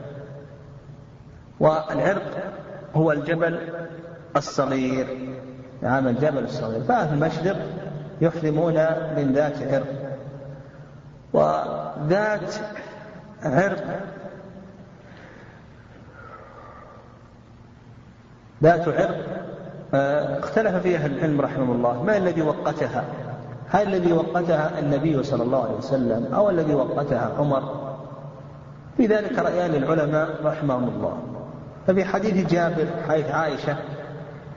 [1.61, 2.53] والعرق
[2.95, 3.59] هو الجبل
[4.37, 5.07] الصغير.
[5.83, 6.83] نعم الجبل الصغير.
[6.83, 7.57] فأهل المشرق
[8.21, 8.75] يحرمون
[9.17, 10.19] من ذات عرق.
[11.33, 12.55] وذات
[13.43, 14.01] عرق
[18.63, 19.40] ذات عرق
[19.95, 22.03] اختلف فيها العلم رحمه الله.
[22.03, 23.05] ما الذي وقتها؟
[23.69, 27.63] هل الذي وقتها النبي صلى الله عليه وسلم أو الذي وقتها عمر؟
[28.97, 31.17] في ذلك رأيان العلماء رحمهم الله.
[31.87, 33.77] ففي حديث جابر حديث عائشة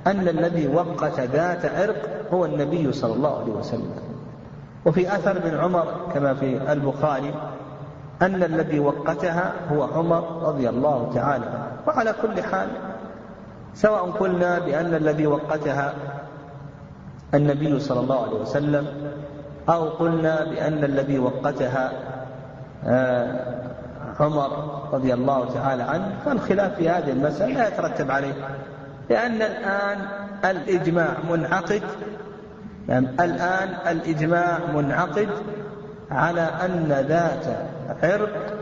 [0.08, 3.94] أن الذي وقت ذات عرق هو النبي صلى الله عليه وسلم.
[4.86, 7.34] وفي أثر من عمر كما في البخاري
[8.22, 11.72] أن الذي وقتها هو عمر رضي الله تعالى عنه.
[11.88, 12.68] وعلى كل حال
[13.76, 15.94] سواء قلنا بأن الذي وقتها
[17.34, 18.88] النبي صلى الله عليه وسلم
[19.70, 21.92] أو قلنا بأن الذي وقتها
[22.86, 23.64] آه،
[24.20, 28.34] عمر رضي الله تعالى عنه فالخلاف في هذه المسألة لا يترتب عليه
[29.10, 29.98] لأن الآن
[30.46, 31.82] الإجماع منعقد
[32.90, 35.30] يعني الآن الإجماع منعقد
[36.12, 37.46] على أن ذات
[38.04, 38.54] عرق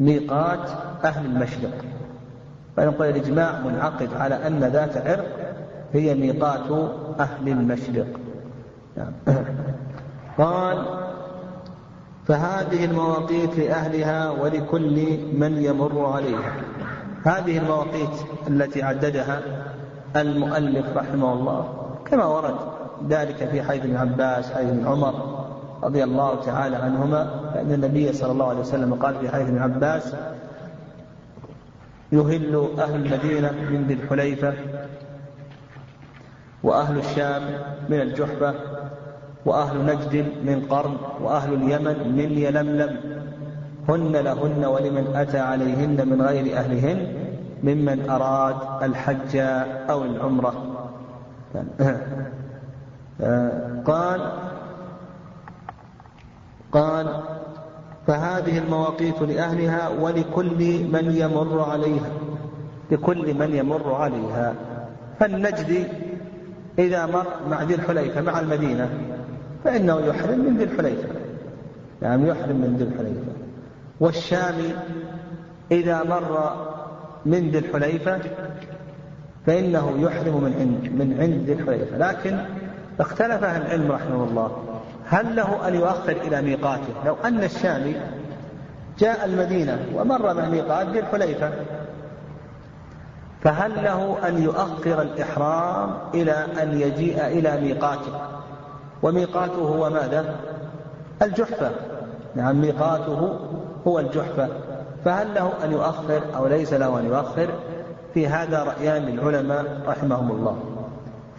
[0.00, 0.70] ميقات
[1.04, 1.84] أهل المشرق.
[2.78, 5.26] فنقول الإجماع منعقد على أن ذات عرق
[5.92, 8.06] هي ميقات أهل المشرق
[8.96, 9.12] نعم.
[10.38, 10.84] قال
[12.26, 16.52] فهذه المواقيت لأهلها ولكل من يمر عليها
[17.24, 18.10] هذه المواقيت
[18.48, 19.40] التي عددها
[20.16, 21.68] المؤلف رحمه الله
[22.04, 22.54] كما ورد
[23.08, 25.14] ذلك في حديث ابن عباس حديث ابن عمر
[25.82, 30.14] رضي الله تعالى عنهما فإن النبي صلى الله عليه وسلم قال في حديث ابن عباس
[32.12, 34.54] يهل أهل المدينة من ذي الحليفة
[36.62, 37.42] وأهل الشام
[37.88, 38.54] من الجحفة
[39.46, 43.00] وأهل نجد من قرن وأهل اليمن من يلملم.
[43.88, 47.06] هن لهن ولمن أتى عليهن من غير أهلهن
[47.62, 49.36] ممن أراد الحج
[49.90, 50.54] أو العمرة.
[53.86, 54.32] قال
[56.72, 57.20] قال
[58.08, 62.10] فهذه المواقيت لأهلها ولكل من يمر عليها
[62.90, 64.54] لكل من يمر عليها.
[65.20, 65.84] فالنجدي
[66.78, 68.90] إذا مر مع ذي الحليفة مع المدينة
[69.64, 71.08] فإنه يحرم من ذي الحليفة.
[72.02, 73.32] نعم يعني يحرم من ذي الحليفة.
[74.00, 74.72] والشامي
[75.70, 76.52] إذا مر
[77.26, 78.20] من ذي الحليفة
[79.46, 81.98] فإنه يحرم من عند من عند ذي الحليفة.
[81.98, 82.38] لكن
[83.00, 84.67] اختلف أهل العلم رحمه الله.
[85.10, 87.96] هل له أن يؤخر إلى ميقاته؟ لو أن الشامي
[88.98, 91.50] جاء المدينة ومر مع ميقات ذي الحليفة
[93.40, 98.12] فهل له أن يؤخر الإحرام إلى أن يجيء إلى ميقاته؟
[99.02, 100.36] وميقاته هو ماذا؟
[101.22, 101.70] الجحفة.
[102.34, 103.38] نعم ميقاته
[103.86, 104.48] هو الجحفة.
[105.04, 107.48] فهل له أن يؤخر أو ليس له أن يؤخر؟
[108.14, 110.58] في هذا رأيان للعلماء رحمهم الله.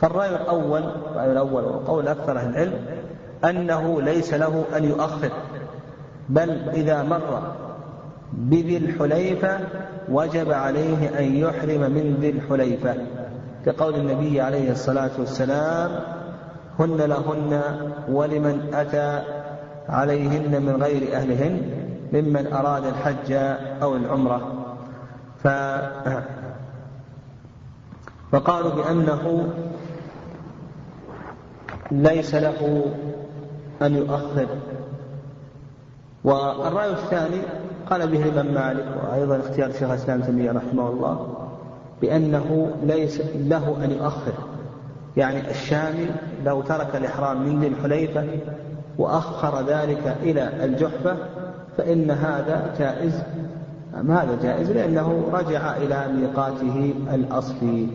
[0.01, 2.98] فالرأي الأول الرأي الأول وقول أكثر أهل العلم
[3.45, 5.31] أنه ليس له أن يؤخر
[6.29, 7.53] بل إذا مر
[8.33, 9.59] بذي الحليفة
[10.09, 12.95] وجب عليه أن يحرم من ذي الحليفة.
[13.65, 15.91] كقول النبي عليه الصلاة والسلام
[16.79, 17.61] هن لهن
[18.09, 19.21] ولمن أتى
[19.89, 21.61] عليهن من غير أهلهن
[22.13, 23.31] ممن أراد الحج
[23.81, 24.65] أو العمرة.
[25.43, 25.47] ف
[28.31, 29.49] فقالوا بأنه
[31.91, 32.85] ليس له
[33.81, 34.47] أن يؤخر.
[36.23, 37.41] والرأي الثاني
[37.89, 41.27] قال به الإمام مالك وأيضا اختيار شيخ الإسلام تيمية رحمه الله
[42.01, 44.33] بأنه ليس له أن يؤخر.
[45.17, 46.07] يعني الشامي
[46.45, 48.25] لو ترك الإحرام من ذي الحليفة
[48.97, 51.17] وأخر ذلك إلى الجحفة
[51.77, 53.23] فإن هذا جائز.
[53.93, 57.87] هذا جائز لأنه رجع إلى ميقاته الأصلي.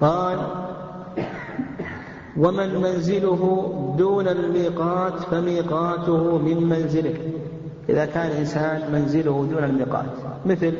[0.00, 0.38] قال
[2.38, 7.14] ومن منزله دون الميقات فميقاته من منزله.
[7.88, 10.04] إذا كان إنسان منزله دون الميقات
[10.46, 10.74] مثل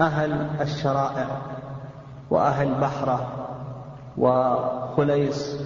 [0.00, 1.26] أهل الشرائع
[2.30, 3.26] وأهل بحرة
[4.18, 5.56] وخليص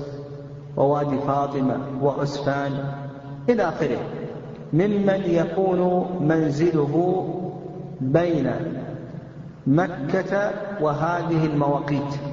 [0.76, 2.72] ووادي فاطمة وعسفان
[3.48, 3.98] إلى آخره.
[4.72, 7.24] ممن يكون منزله
[8.00, 8.52] بين
[9.66, 10.50] مكة
[10.80, 12.29] وهذه المواقيت.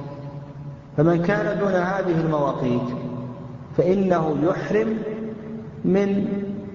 [0.98, 2.88] فمن كان دون هذه المواقيت
[3.76, 4.98] فإنه يحرم
[5.84, 6.26] من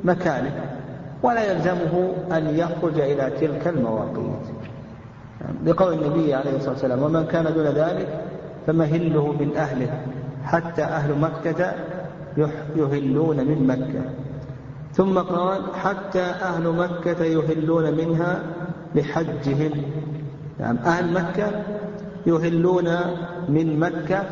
[0.04, 0.52] مكانه
[1.24, 4.46] ولا يلزمه أن يخرج إلى تلك المواقيت.
[5.66, 8.22] لقول النبي عليه الصلاة والسلام ومن كان دون ذلك
[8.68, 10.02] فمهله من أهله
[10.44, 11.74] حتى أهل مكة
[12.76, 14.04] يهلون من مكة.
[14.94, 18.40] ثم قال حتى أهل مكة يهلون منها
[18.96, 19.72] لحجهم.
[20.60, 21.52] يعني أهل مكة
[22.28, 22.88] يهلون
[23.50, 24.24] من مكة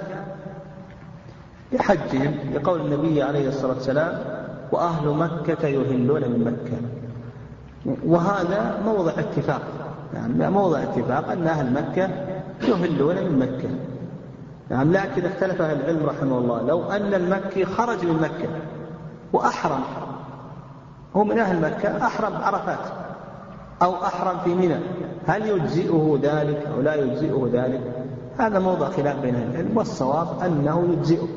[1.72, 4.20] لحجهم لقول النبي عليه الصلاة والسلام
[4.72, 6.78] وأهل مكة يهلون من مكة.
[8.06, 9.62] وهذا موضع اتفاق
[10.14, 12.10] يعني موضع اتفاق أن أهل مكة
[12.62, 13.70] يهلون من مكة.
[14.70, 18.50] نعم لكن اختلف أهل العلم رحمه الله لو أن المكي خرج من مكة
[19.34, 19.82] وأحرم
[21.16, 22.80] هو من أهل مكة أحرم عرفات
[23.82, 24.78] أو أحرم في منى
[25.28, 28.01] هل يجزئه ذلك أو لا يجزئه ذلك؟
[28.38, 31.28] هذا موضع خلاف بين أهل العلم والصواب أنه يجزئه.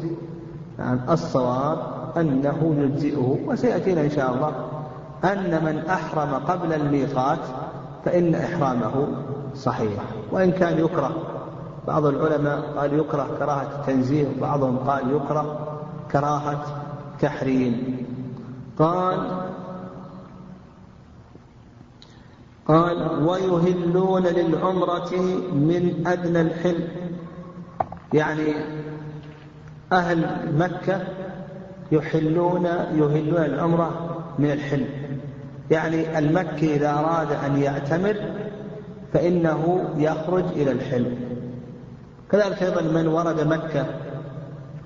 [0.79, 1.79] نعم الصواب
[2.17, 4.53] أنه يجزئه وسيأتينا إن شاء الله
[5.25, 7.39] أن من أحرم قبل الميقات
[8.05, 9.07] فإن إحرامه
[9.55, 10.03] صحيح.
[10.33, 11.11] وإن كان يكره
[11.87, 15.59] بعض العلماء قال يكره كراهة التنزيه وبعضهم قال يكره
[16.13, 16.65] كراهة
[17.21, 17.97] تحريم.
[18.79, 19.44] قال
[22.69, 25.11] قال ويهلون للعمرة
[25.53, 26.89] من أدنى الحل
[28.13, 28.55] يعني
[29.93, 30.27] أهل
[30.59, 31.01] مكة
[31.93, 33.91] يحلون يهلون العمرة
[34.39, 34.87] من الحل
[35.71, 38.17] يعني المكي إذا أراد أن يعتمر
[39.13, 41.17] فإنه يخرج إلى الحل
[42.31, 43.87] كذلك أيضا من ورد مكة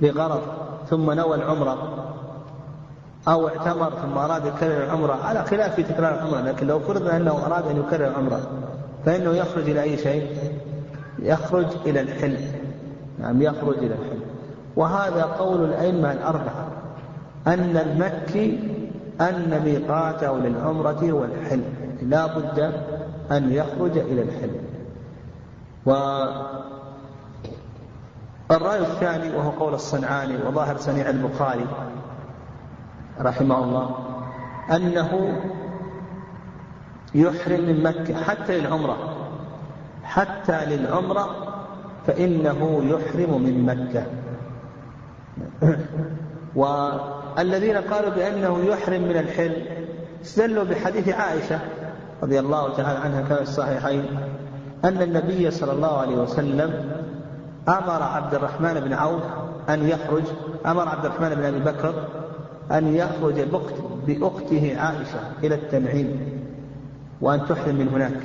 [0.02, 0.42] لغرض
[0.90, 2.07] ثم نوى العمرة.
[3.28, 5.12] أو اعتمر ثم أراد يكرر العمرة.
[5.24, 8.40] على خلاف في تكرار العمرة لكن لو فرضنا أنه أراد أن يكرر العمرة
[9.04, 10.36] فإنه يخرج إلى أي شيء؟
[11.18, 12.38] يخرج إلى الحل
[13.18, 14.20] نعم يخرج إلى الحل
[14.76, 16.68] وهذا قول الأئمة الأربعة
[17.46, 18.58] أن المكي
[19.20, 21.62] أن ميقاته للعمرة هو الحل
[22.02, 22.72] لا بد
[23.30, 24.50] أن يخرج إلى الحل
[28.50, 31.66] والرأي الثاني وهو قول الصنعاني وظاهر صنيع البخاري
[33.20, 33.90] رحمه الله
[34.76, 35.40] أنه
[37.14, 38.96] يحرم من مكة حتى للعمرة
[40.04, 41.54] حتى للعمرة
[42.06, 44.06] فإنه يحرم من مكة.
[46.54, 49.66] والذين قالوا بأنه يحرم من الحل
[50.22, 51.58] استدلوا بحديث عائشة
[52.22, 54.04] رضي الله تعالى عنها كما في الصحيحين
[54.84, 56.90] أن النبي صلى الله عليه وسلم
[57.68, 59.22] أمر عبد الرحمن بن عوف
[59.68, 60.22] أن يخرج
[60.66, 61.94] أمر عبد الرحمن بن أبي بكر
[62.72, 63.40] أن يخرج
[64.06, 66.40] بأخته عائشة إلى التنعيم
[67.20, 68.20] وأن تحرم من هناك.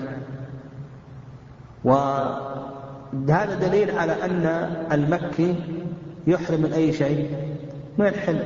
[1.83, 4.45] وهذا دليل على أن
[4.91, 5.55] المكي
[6.27, 7.37] يحرم من أي شيء
[7.97, 8.39] من الحل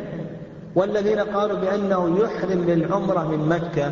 [0.75, 3.91] والذين قالوا بأنه يحرم للعمرة من مكة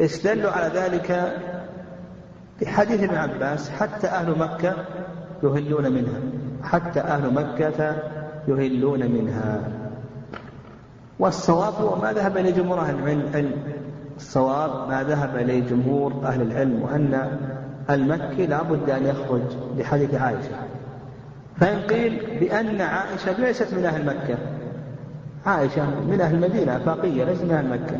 [0.00, 1.36] استدلوا على ذلك
[2.60, 4.74] بحديث ابن عباس حتى أهل مكة
[5.42, 6.20] يهلون منها
[6.62, 7.96] حتى أهل مكة
[8.48, 9.60] يهلون منها.
[11.18, 13.52] والصواب هو ما ذهب إليه جمهور أهل العلم.
[14.16, 17.38] الصواب ما ذهب إليه جمهور أهل العلم وأن
[17.90, 19.42] المكي لا بد أن يخرج
[19.78, 20.56] بحديث عائشة.
[21.56, 24.38] فإن قيل بأن عائشة ليست من أهل مكة
[25.46, 27.96] عائشة من أهل المدينة أفاقية ليست من أهل مكة.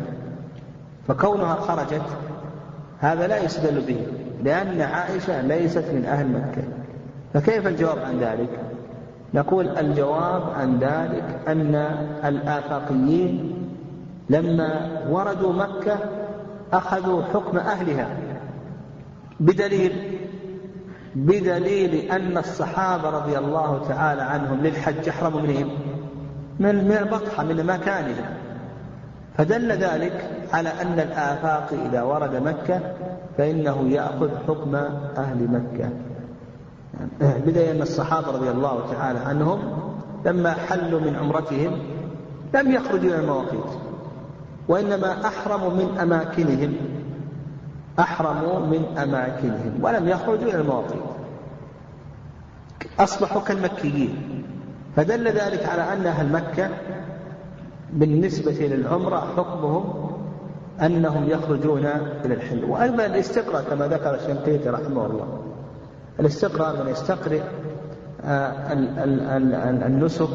[1.07, 2.05] فكونها خرجت
[2.99, 4.07] هذا لا يستدل به
[4.43, 6.63] لأن عائشة ليست من أهل مكة.
[7.33, 8.49] فكيف الجواب عن ذلك؟
[9.33, 11.75] نقول الجواب عن ذلك أن
[12.25, 13.53] الآفاقيين
[14.29, 15.97] لما وردوا مكة
[16.73, 18.07] أخذوا حكم أهلها
[19.39, 20.17] بدليل
[21.15, 25.69] بدليل أن الصحابة رضي الله تعالى عنهم للحج أحرموا منهم
[26.59, 28.37] من من البطحة من مكانها.
[29.37, 32.79] فدل ذلك على أن الآفاق إذا ورد مكة
[33.37, 34.75] فإنه يأخذ حكم
[35.17, 35.89] أهل مكة.
[37.21, 39.59] بدأ أن الصحابة رضي الله تعالى عنهم
[40.25, 41.79] لما حلوا من عمرتهم
[42.53, 43.71] لم يخرجوا إلى المواقيت
[44.67, 46.73] وإنما أحرموا من أماكنهم
[47.99, 51.01] أحرموا من أماكنهم ولم يخرجوا إلى المواقيت.
[52.99, 54.43] أصبحوا كالمكيين.
[54.95, 56.69] فدل ذلك على أن أهل مكة
[57.93, 60.11] بالنسبة للعمرة حكمهم
[60.81, 61.85] أنهم يخرجون
[62.25, 65.46] إلى الحل وأيضا الاستقراء كما ذكر الشنقيطي رحمه الله.
[66.19, 67.41] الاستقراء من يستقرئ
[68.23, 68.73] آه،
[69.87, 70.29] النسك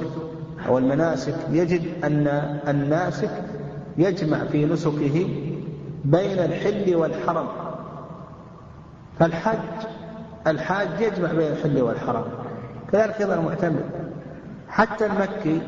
[0.66, 1.34] أو المناسك.
[1.50, 2.26] يجد أن
[2.68, 3.30] الناسك
[3.98, 5.28] يجمع في نسكه
[6.04, 7.46] بين الحل والحرم.
[9.18, 9.58] فالحج
[10.46, 12.24] الحاج يجمع بين الحل والحرم.
[12.92, 13.82] كذلك أيضا المعتمر
[14.68, 15.62] حتى المكي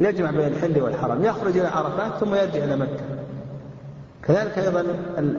[0.00, 1.24] يجمع بين الحل والحرم.
[1.24, 3.04] يخرج إلى عرفات ثم يرجع إلى مكة.
[4.22, 4.84] كذلك أيضا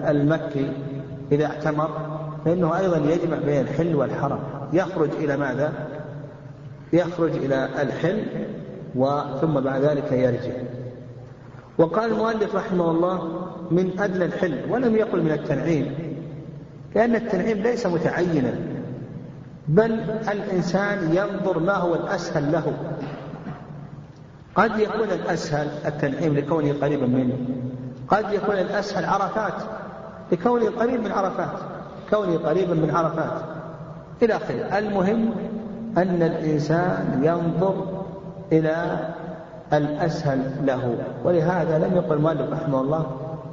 [0.09, 0.71] المكي
[1.31, 2.10] إذا اعتمر
[2.45, 4.39] فإنه أيضا يجمع بين الحل والحرم.
[4.73, 5.73] يخرج إلى ماذا؟
[6.93, 8.25] يخرج إلى الحل
[8.95, 10.53] وثم بعد ذلك يرجع.
[11.77, 15.95] وقال المؤلف رحمه الله من أدنى الحل ولم يقل من التنعيم
[16.95, 18.53] لأن التنعيم ليس متعينا
[19.67, 19.91] بل
[20.31, 22.73] الإنسان ينظر ما هو الأسهل له.
[24.55, 27.33] قد يكون الأسهل التنعيم لكونه قريبا منه
[28.07, 29.53] قد يكون الأسهل عرفات
[30.31, 31.70] لكونه قريب من عرفات.
[32.11, 33.41] كونه قريبا من عرفات.
[34.21, 34.77] إلى آخره.
[34.77, 35.33] المهم
[35.97, 38.03] أن الإنسان ينظر
[38.51, 38.99] إلى
[39.73, 40.97] الأسهل له.
[41.23, 43.05] ولهذا لم يقل المؤلف رحمه الله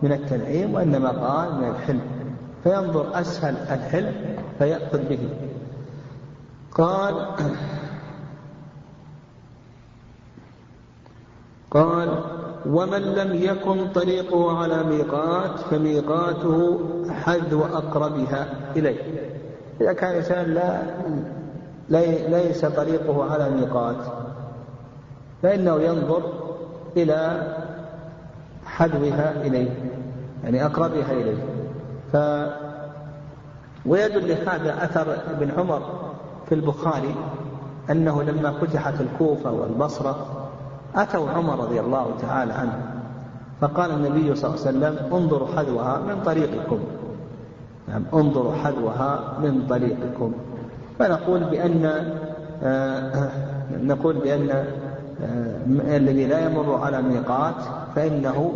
[0.03, 2.01] من التنعيم وإنما قال من الحلم.
[2.65, 4.15] فينظر أسهل الحلم
[4.59, 5.29] فيأخذ به.
[6.75, 7.15] قال
[11.71, 12.23] قال
[12.69, 18.47] ومن لم يكن طريقه على ميقات فميقاته حذو أقربها
[18.77, 18.99] إليه.
[19.81, 20.83] إذا كان إنسان لا
[22.29, 23.97] ليس طريقه على ميقات
[25.43, 26.23] فإنه ينظر
[26.97, 27.43] إلى
[28.67, 29.71] حذوها إليه
[30.45, 31.43] يعني أقربها إليه.
[32.13, 32.17] ف
[33.87, 35.83] ويدل لهذا أثر ابن عمر
[36.49, 37.15] في البخاري
[37.91, 40.38] أنه لما فتحت الكوفة والبصرة
[40.97, 42.99] أتوا عمر رضي الله تعالى عنه
[43.61, 46.79] فقال النبي صلى الله عليه وسلم انظروا حذوها من طريقكم.
[47.89, 50.33] نعم انظروا حذوها من طريقكم.
[50.99, 52.13] فنقول بأن
[52.63, 53.31] آه
[53.83, 57.55] نقول بأن آه الذي لا يمر على ميقات
[57.95, 58.53] فإنه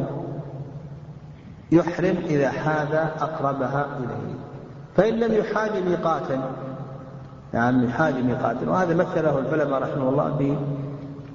[1.72, 4.34] يحرم إذا حاذ أقربها إليه.
[4.96, 6.40] فإن لم يحاذ ميقاتا
[7.54, 8.70] يعني يحاذ ميقاتا.
[8.70, 10.36] وهذا مثله العلماء رحمه الله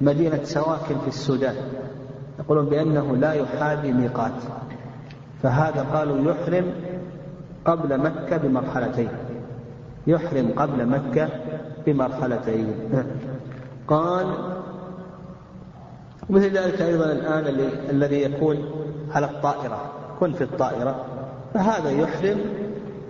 [0.02, 1.56] بمدينة سواكن في السودان.
[2.40, 4.32] يقولون بأنه لا يحاذي ميقات.
[5.44, 6.72] فهذا قالوا يحرم
[7.66, 9.10] قبل مكة بمرحلتين.
[10.08, 11.30] يحرم قبل مكة
[11.86, 12.74] بمرحلتين.
[13.88, 14.26] قال
[16.30, 17.48] مثل ذلك أيضا الآن
[17.90, 18.58] الذي يكون
[19.12, 19.92] على الطائرة.
[20.20, 21.06] كن في الطائرة.
[21.54, 22.40] فهذا يحرم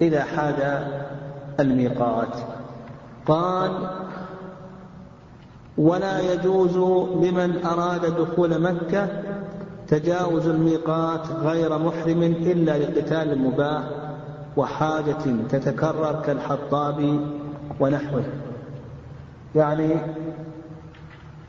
[0.01, 0.87] إذا حاد
[1.59, 2.35] الميقات.
[3.25, 3.71] قال
[5.77, 6.77] ولا يجوز
[7.23, 9.07] لمن أراد دخول مكة
[9.87, 13.83] تجاوز الميقات غير محرم إلا لقتال مباح
[14.57, 15.15] وحاجة
[15.49, 17.19] تتكرر كالحطاب
[17.79, 18.23] ونحوه.
[19.55, 19.95] يعني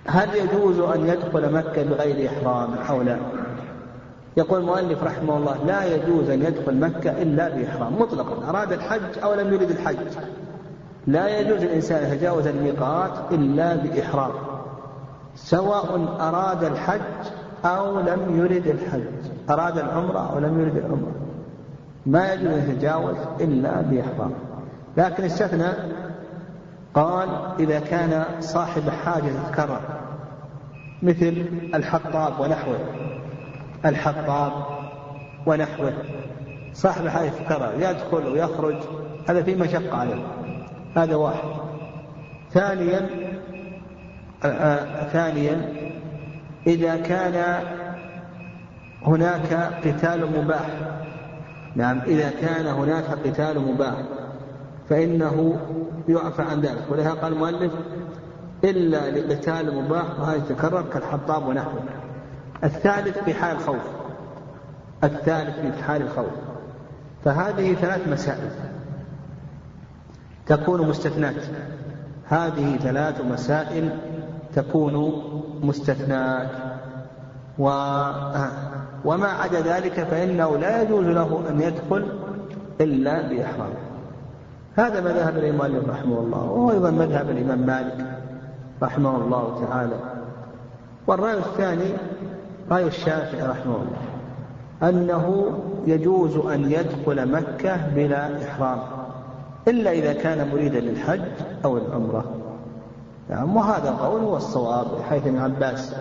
[0.06, 3.16] هل يجوز أن يدخل مكة بغير إحرام أو لا؟
[4.36, 9.34] يقول المؤلف رحمه الله لا يجوز أن يدخل مكة إلا بإحرام مطلقا أراد الحج أو
[9.34, 9.96] لم يرد الحج.
[11.08, 14.30] لا يجوز الإنسان يتجاوز الميقات إلا بإحرام
[15.34, 17.00] سواء أراد الحج
[17.64, 21.12] أو لم يرد الحج أراد العمرة أو لم يرد العمرة
[22.06, 24.32] ما يجوز أن يتجاوز إلا بإحرام.
[24.96, 25.68] لكن استثنى
[26.94, 27.28] قال
[27.60, 29.80] إذا كان صاحب حاجة تتكرر
[31.02, 32.78] مثل الحطاب ونحوه
[33.84, 34.52] الحطاب
[35.46, 35.92] ونحوه
[36.72, 38.76] صاحب حاجة تتكرر يدخل ويخرج
[39.28, 40.37] هذا فيه مشقة عليه
[40.96, 41.48] هذا واحد.
[42.52, 43.08] ثانيا
[44.44, 45.72] آه, آه، ثانيا
[46.66, 47.64] إذا كان
[49.02, 49.52] هناك
[49.84, 50.66] قتال مباح
[51.74, 53.94] نعم إذا كان هناك قتال مباح
[54.90, 55.58] فإنه
[56.08, 56.84] يعفى عن ذلك.
[56.90, 57.72] ولهذا قال المؤلف
[58.64, 61.82] إلا لقتال مباح وهذا يتكرر كالحطاب ونحوه.
[62.64, 63.82] الثالث في حال الخوف
[65.04, 66.32] الثالث في حال الخوف.
[67.24, 68.50] فهذه ثلاث مسائل.
[70.48, 71.34] تكون مستثنات
[72.28, 73.90] هذه ثلاث مسائل
[74.54, 75.22] تكون
[75.62, 76.48] مستثنات
[77.58, 77.70] و
[79.04, 82.08] وما عدا ذلك فإنه لا يجوز له أن يدخل
[82.80, 83.70] إلا بإحرام.
[84.76, 88.06] هذا مذهب الإمام رحمه الله وهو أيضا مذهب الإمام مالك
[88.82, 89.96] رحمه الله تعالى.
[91.06, 91.92] والرأي الثاني
[92.70, 94.08] رأي الشافعي رحمه الله
[94.82, 95.52] أنه
[95.86, 98.97] يجوز أن يدخل مكة بلا إحرام.
[99.68, 101.20] إلا إذا كان مريدا للحج
[101.64, 102.24] أو العمرة.
[103.30, 105.94] نعم وهذا القول هو الصواب حيث ابن عباس.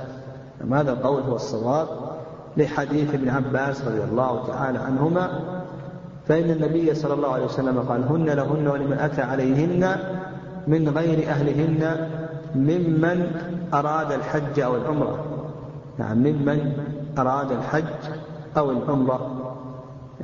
[0.62, 1.88] نعم هذا القول هو الصواب
[2.58, 5.30] لحديث ابن عباس رضي الله تعالى عنهما.
[6.28, 9.96] فإن النبي صلى الله عليه وسلم قال هن لهن ولمن أتى عليهن
[10.68, 12.10] من غير أهلهن
[12.56, 13.32] ممن
[13.74, 15.20] أراد الحج أو العمرة.
[15.98, 16.72] نعم ممن
[17.18, 17.84] أراد الحج
[18.58, 19.32] أو العمرة.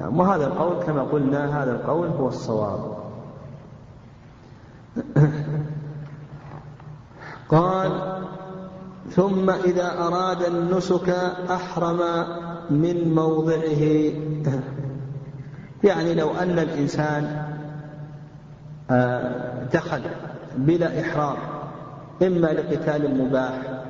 [0.02, 3.03] نعم وهذا القول كما قلنا هذا القول هو الصواب.
[7.50, 7.91] قال
[9.10, 11.10] ثم إذا أراد النسك
[11.50, 12.00] أحرم
[12.70, 14.14] من موضعه.
[15.89, 17.46] يعني لو أن الإنسان
[18.91, 20.02] آه، دخل
[20.58, 21.38] بلا إحرام
[22.22, 23.84] إما لقتال مباح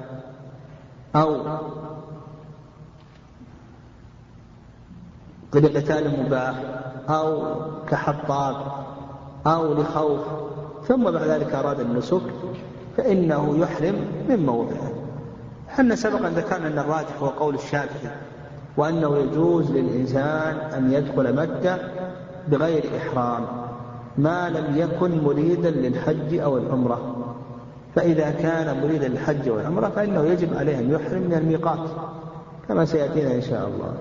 [1.16, 1.38] أو
[5.56, 6.56] لقتال مباح
[7.10, 7.56] أو
[7.88, 8.56] كحطاب
[9.47, 10.22] أو لخوف
[10.88, 12.21] ثم بعد ذلك أراد النسك
[12.97, 13.95] فإنه يحرم
[14.29, 14.91] من موضعه.
[15.69, 18.11] إحنا سبقا ذكرنا أن الراجح هو قول الشافعي
[18.77, 21.77] وأنه يجوز للإنسان أن يدخل مكة
[22.47, 23.45] بغير إحرام
[24.17, 27.15] ما لم يكن مريدا للحج أو العمرة.
[27.95, 31.89] فإذا كان مريدا للحج والعمرة فإنه يجب عليه أن يحرم من الميقات
[32.67, 33.93] كما سيأتينا إن شاء الله.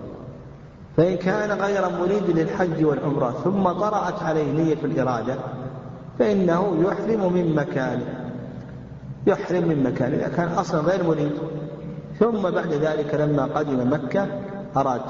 [0.97, 5.35] فإن كان غير مريد للحج والعمرة ثم طرأت عليه نية الإرادة
[6.23, 8.33] فإنه يحرم من مكانه
[9.27, 11.33] يحرم من مكانه إذا كان أصلا غير مريد
[12.19, 14.27] ثم بعد ذلك لما قدم مكة
[14.77, 15.01] أراد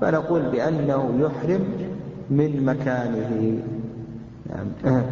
[0.00, 1.64] فنقول بأنه يحرم
[2.30, 3.62] من مكانه.
[4.50, 5.02] نعم.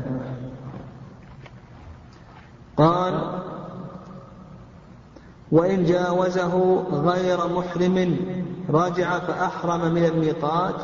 [2.77, 3.15] قال
[5.53, 8.17] وإن جاوزه غير محرم
[8.71, 10.75] رجع فأحرم من الميقات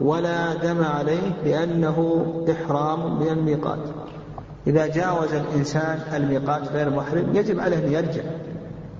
[0.00, 3.78] ولا دم عليه لأنه إحرام من الميقات
[4.66, 8.22] إذا جاوز الإنسان الميقات غير محرم يجب عليه أن يرجع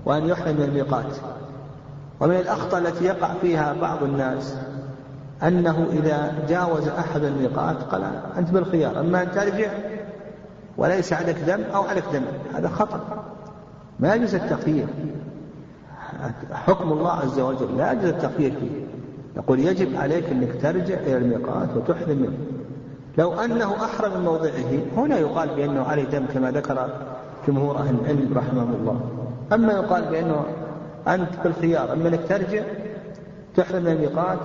[0.05, 1.05] وأن يحرم من الميقات.
[2.19, 4.55] ومن الأخطاء التي يقع فيها بعض الناس
[5.43, 8.03] أنه إذا جاوز أحد الميقات قال
[8.37, 9.71] أنت بالخيار أما أن ترجع
[10.77, 12.21] وليس عليك دم أو عليك دم
[12.55, 13.23] هذا خطأ.
[13.99, 14.87] ما يجوز التخيير
[16.53, 18.88] حكم الله عز وجل لا يجوز التخيير فيه.
[19.37, 22.37] يقول يجب عليك أنك ترجع إلى الميقات وتحرم منه.
[23.17, 26.89] لو أنه أحرم من موضعه هنا يقال بأنه عليه دم كما ذكر
[27.47, 29.01] جمهور أهل العلم رحمهم الله.
[29.53, 30.43] أما يقال بأنه
[31.07, 32.63] أنت بالخيار أما أنك ترجع
[33.55, 34.39] تحرم من الميقات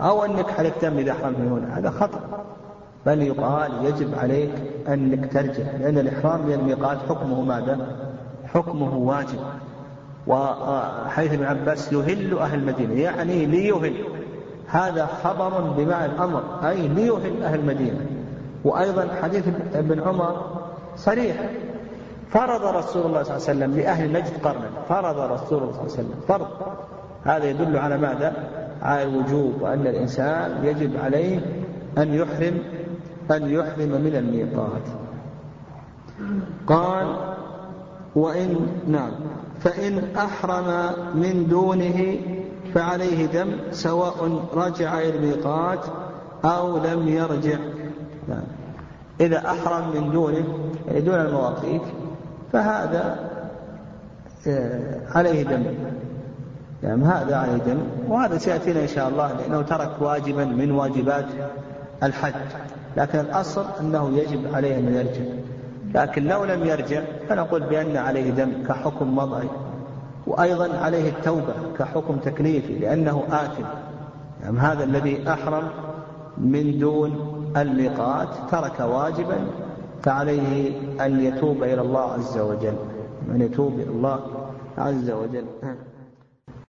[0.00, 2.20] أو أنك عليك دم إذا أحرمت من هنا هذا خطأ.
[3.06, 4.50] بل يقال يجب عليك
[4.88, 7.96] أنك ترجع لأن الإحرام من الميقات حكمه ماذا؟
[8.46, 9.38] حكمه واجب.
[10.26, 13.94] وحيث ابن عباس يهل أهل المدينة يعني ليهل.
[14.70, 18.06] هذا خبر بمعنى الأمر أي ليهل أهل المدينة
[18.64, 20.60] وأيضا حديث ابن عمر
[20.96, 21.36] صريح.
[22.30, 24.70] فرض رسول الله صلى الله عليه وسلم لأهل نجد قرنا.
[24.88, 26.14] فرض رسول الله صلى الله عليه وسلم.
[26.28, 26.46] فرض.
[27.24, 28.32] هذا يدل على ماذا؟
[28.82, 31.40] على الوجوب وأن الإنسان يجب عليه
[31.98, 32.58] أن يحرم
[33.30, 34.82] أن يحرم من الميقات.
[36.66, 37.16] قال
[38.16, 39.10] وإن نعم.
[39.60, 42.16] فإن أحرم من دونه
[42.74, 45.84] فعليه دم سواء رجع إلى الميقات
[46.44, 47.58] أو لم يرجع.
[48.28, 48.42] نعم.
[49.20, 50.44] إذا أحرم من دونه
[50.88, 51.82] يعني دون المواقيت
[52.52, 53.30] فهذا
[54.46, 55.64] آه، عليه دم
[56.82, 61.26] يعني هذا عليه دم وهذا سيأتينا إن شاء الله لأنه ترك واجبا من واجبات
[62.02, 62.34] الحج.
[62.96, 65.32] لكن الأصل أنه يجب عليه أن يرجع.
[65.94, 69.48] لكن لو لم يرجع فنقول بأن عليه دم كحكم مضعي
[70.26, 73.64] وأيضا عليه التوبة كحكم تكليفي لأنه آثم
[74.42, 75.68] يعني هذا الذي أحرم
[76.38, 77.12] من دون
[77.56, 79.46] الميقات ترك واجبا
[80.02, 80.72] فعليه
[81.06, 82.74] أن يتوب إلى الله عز وجل.
[83.30, 84.20] أن يتوب إلى الله
[84.78, 85.44] عز وجل.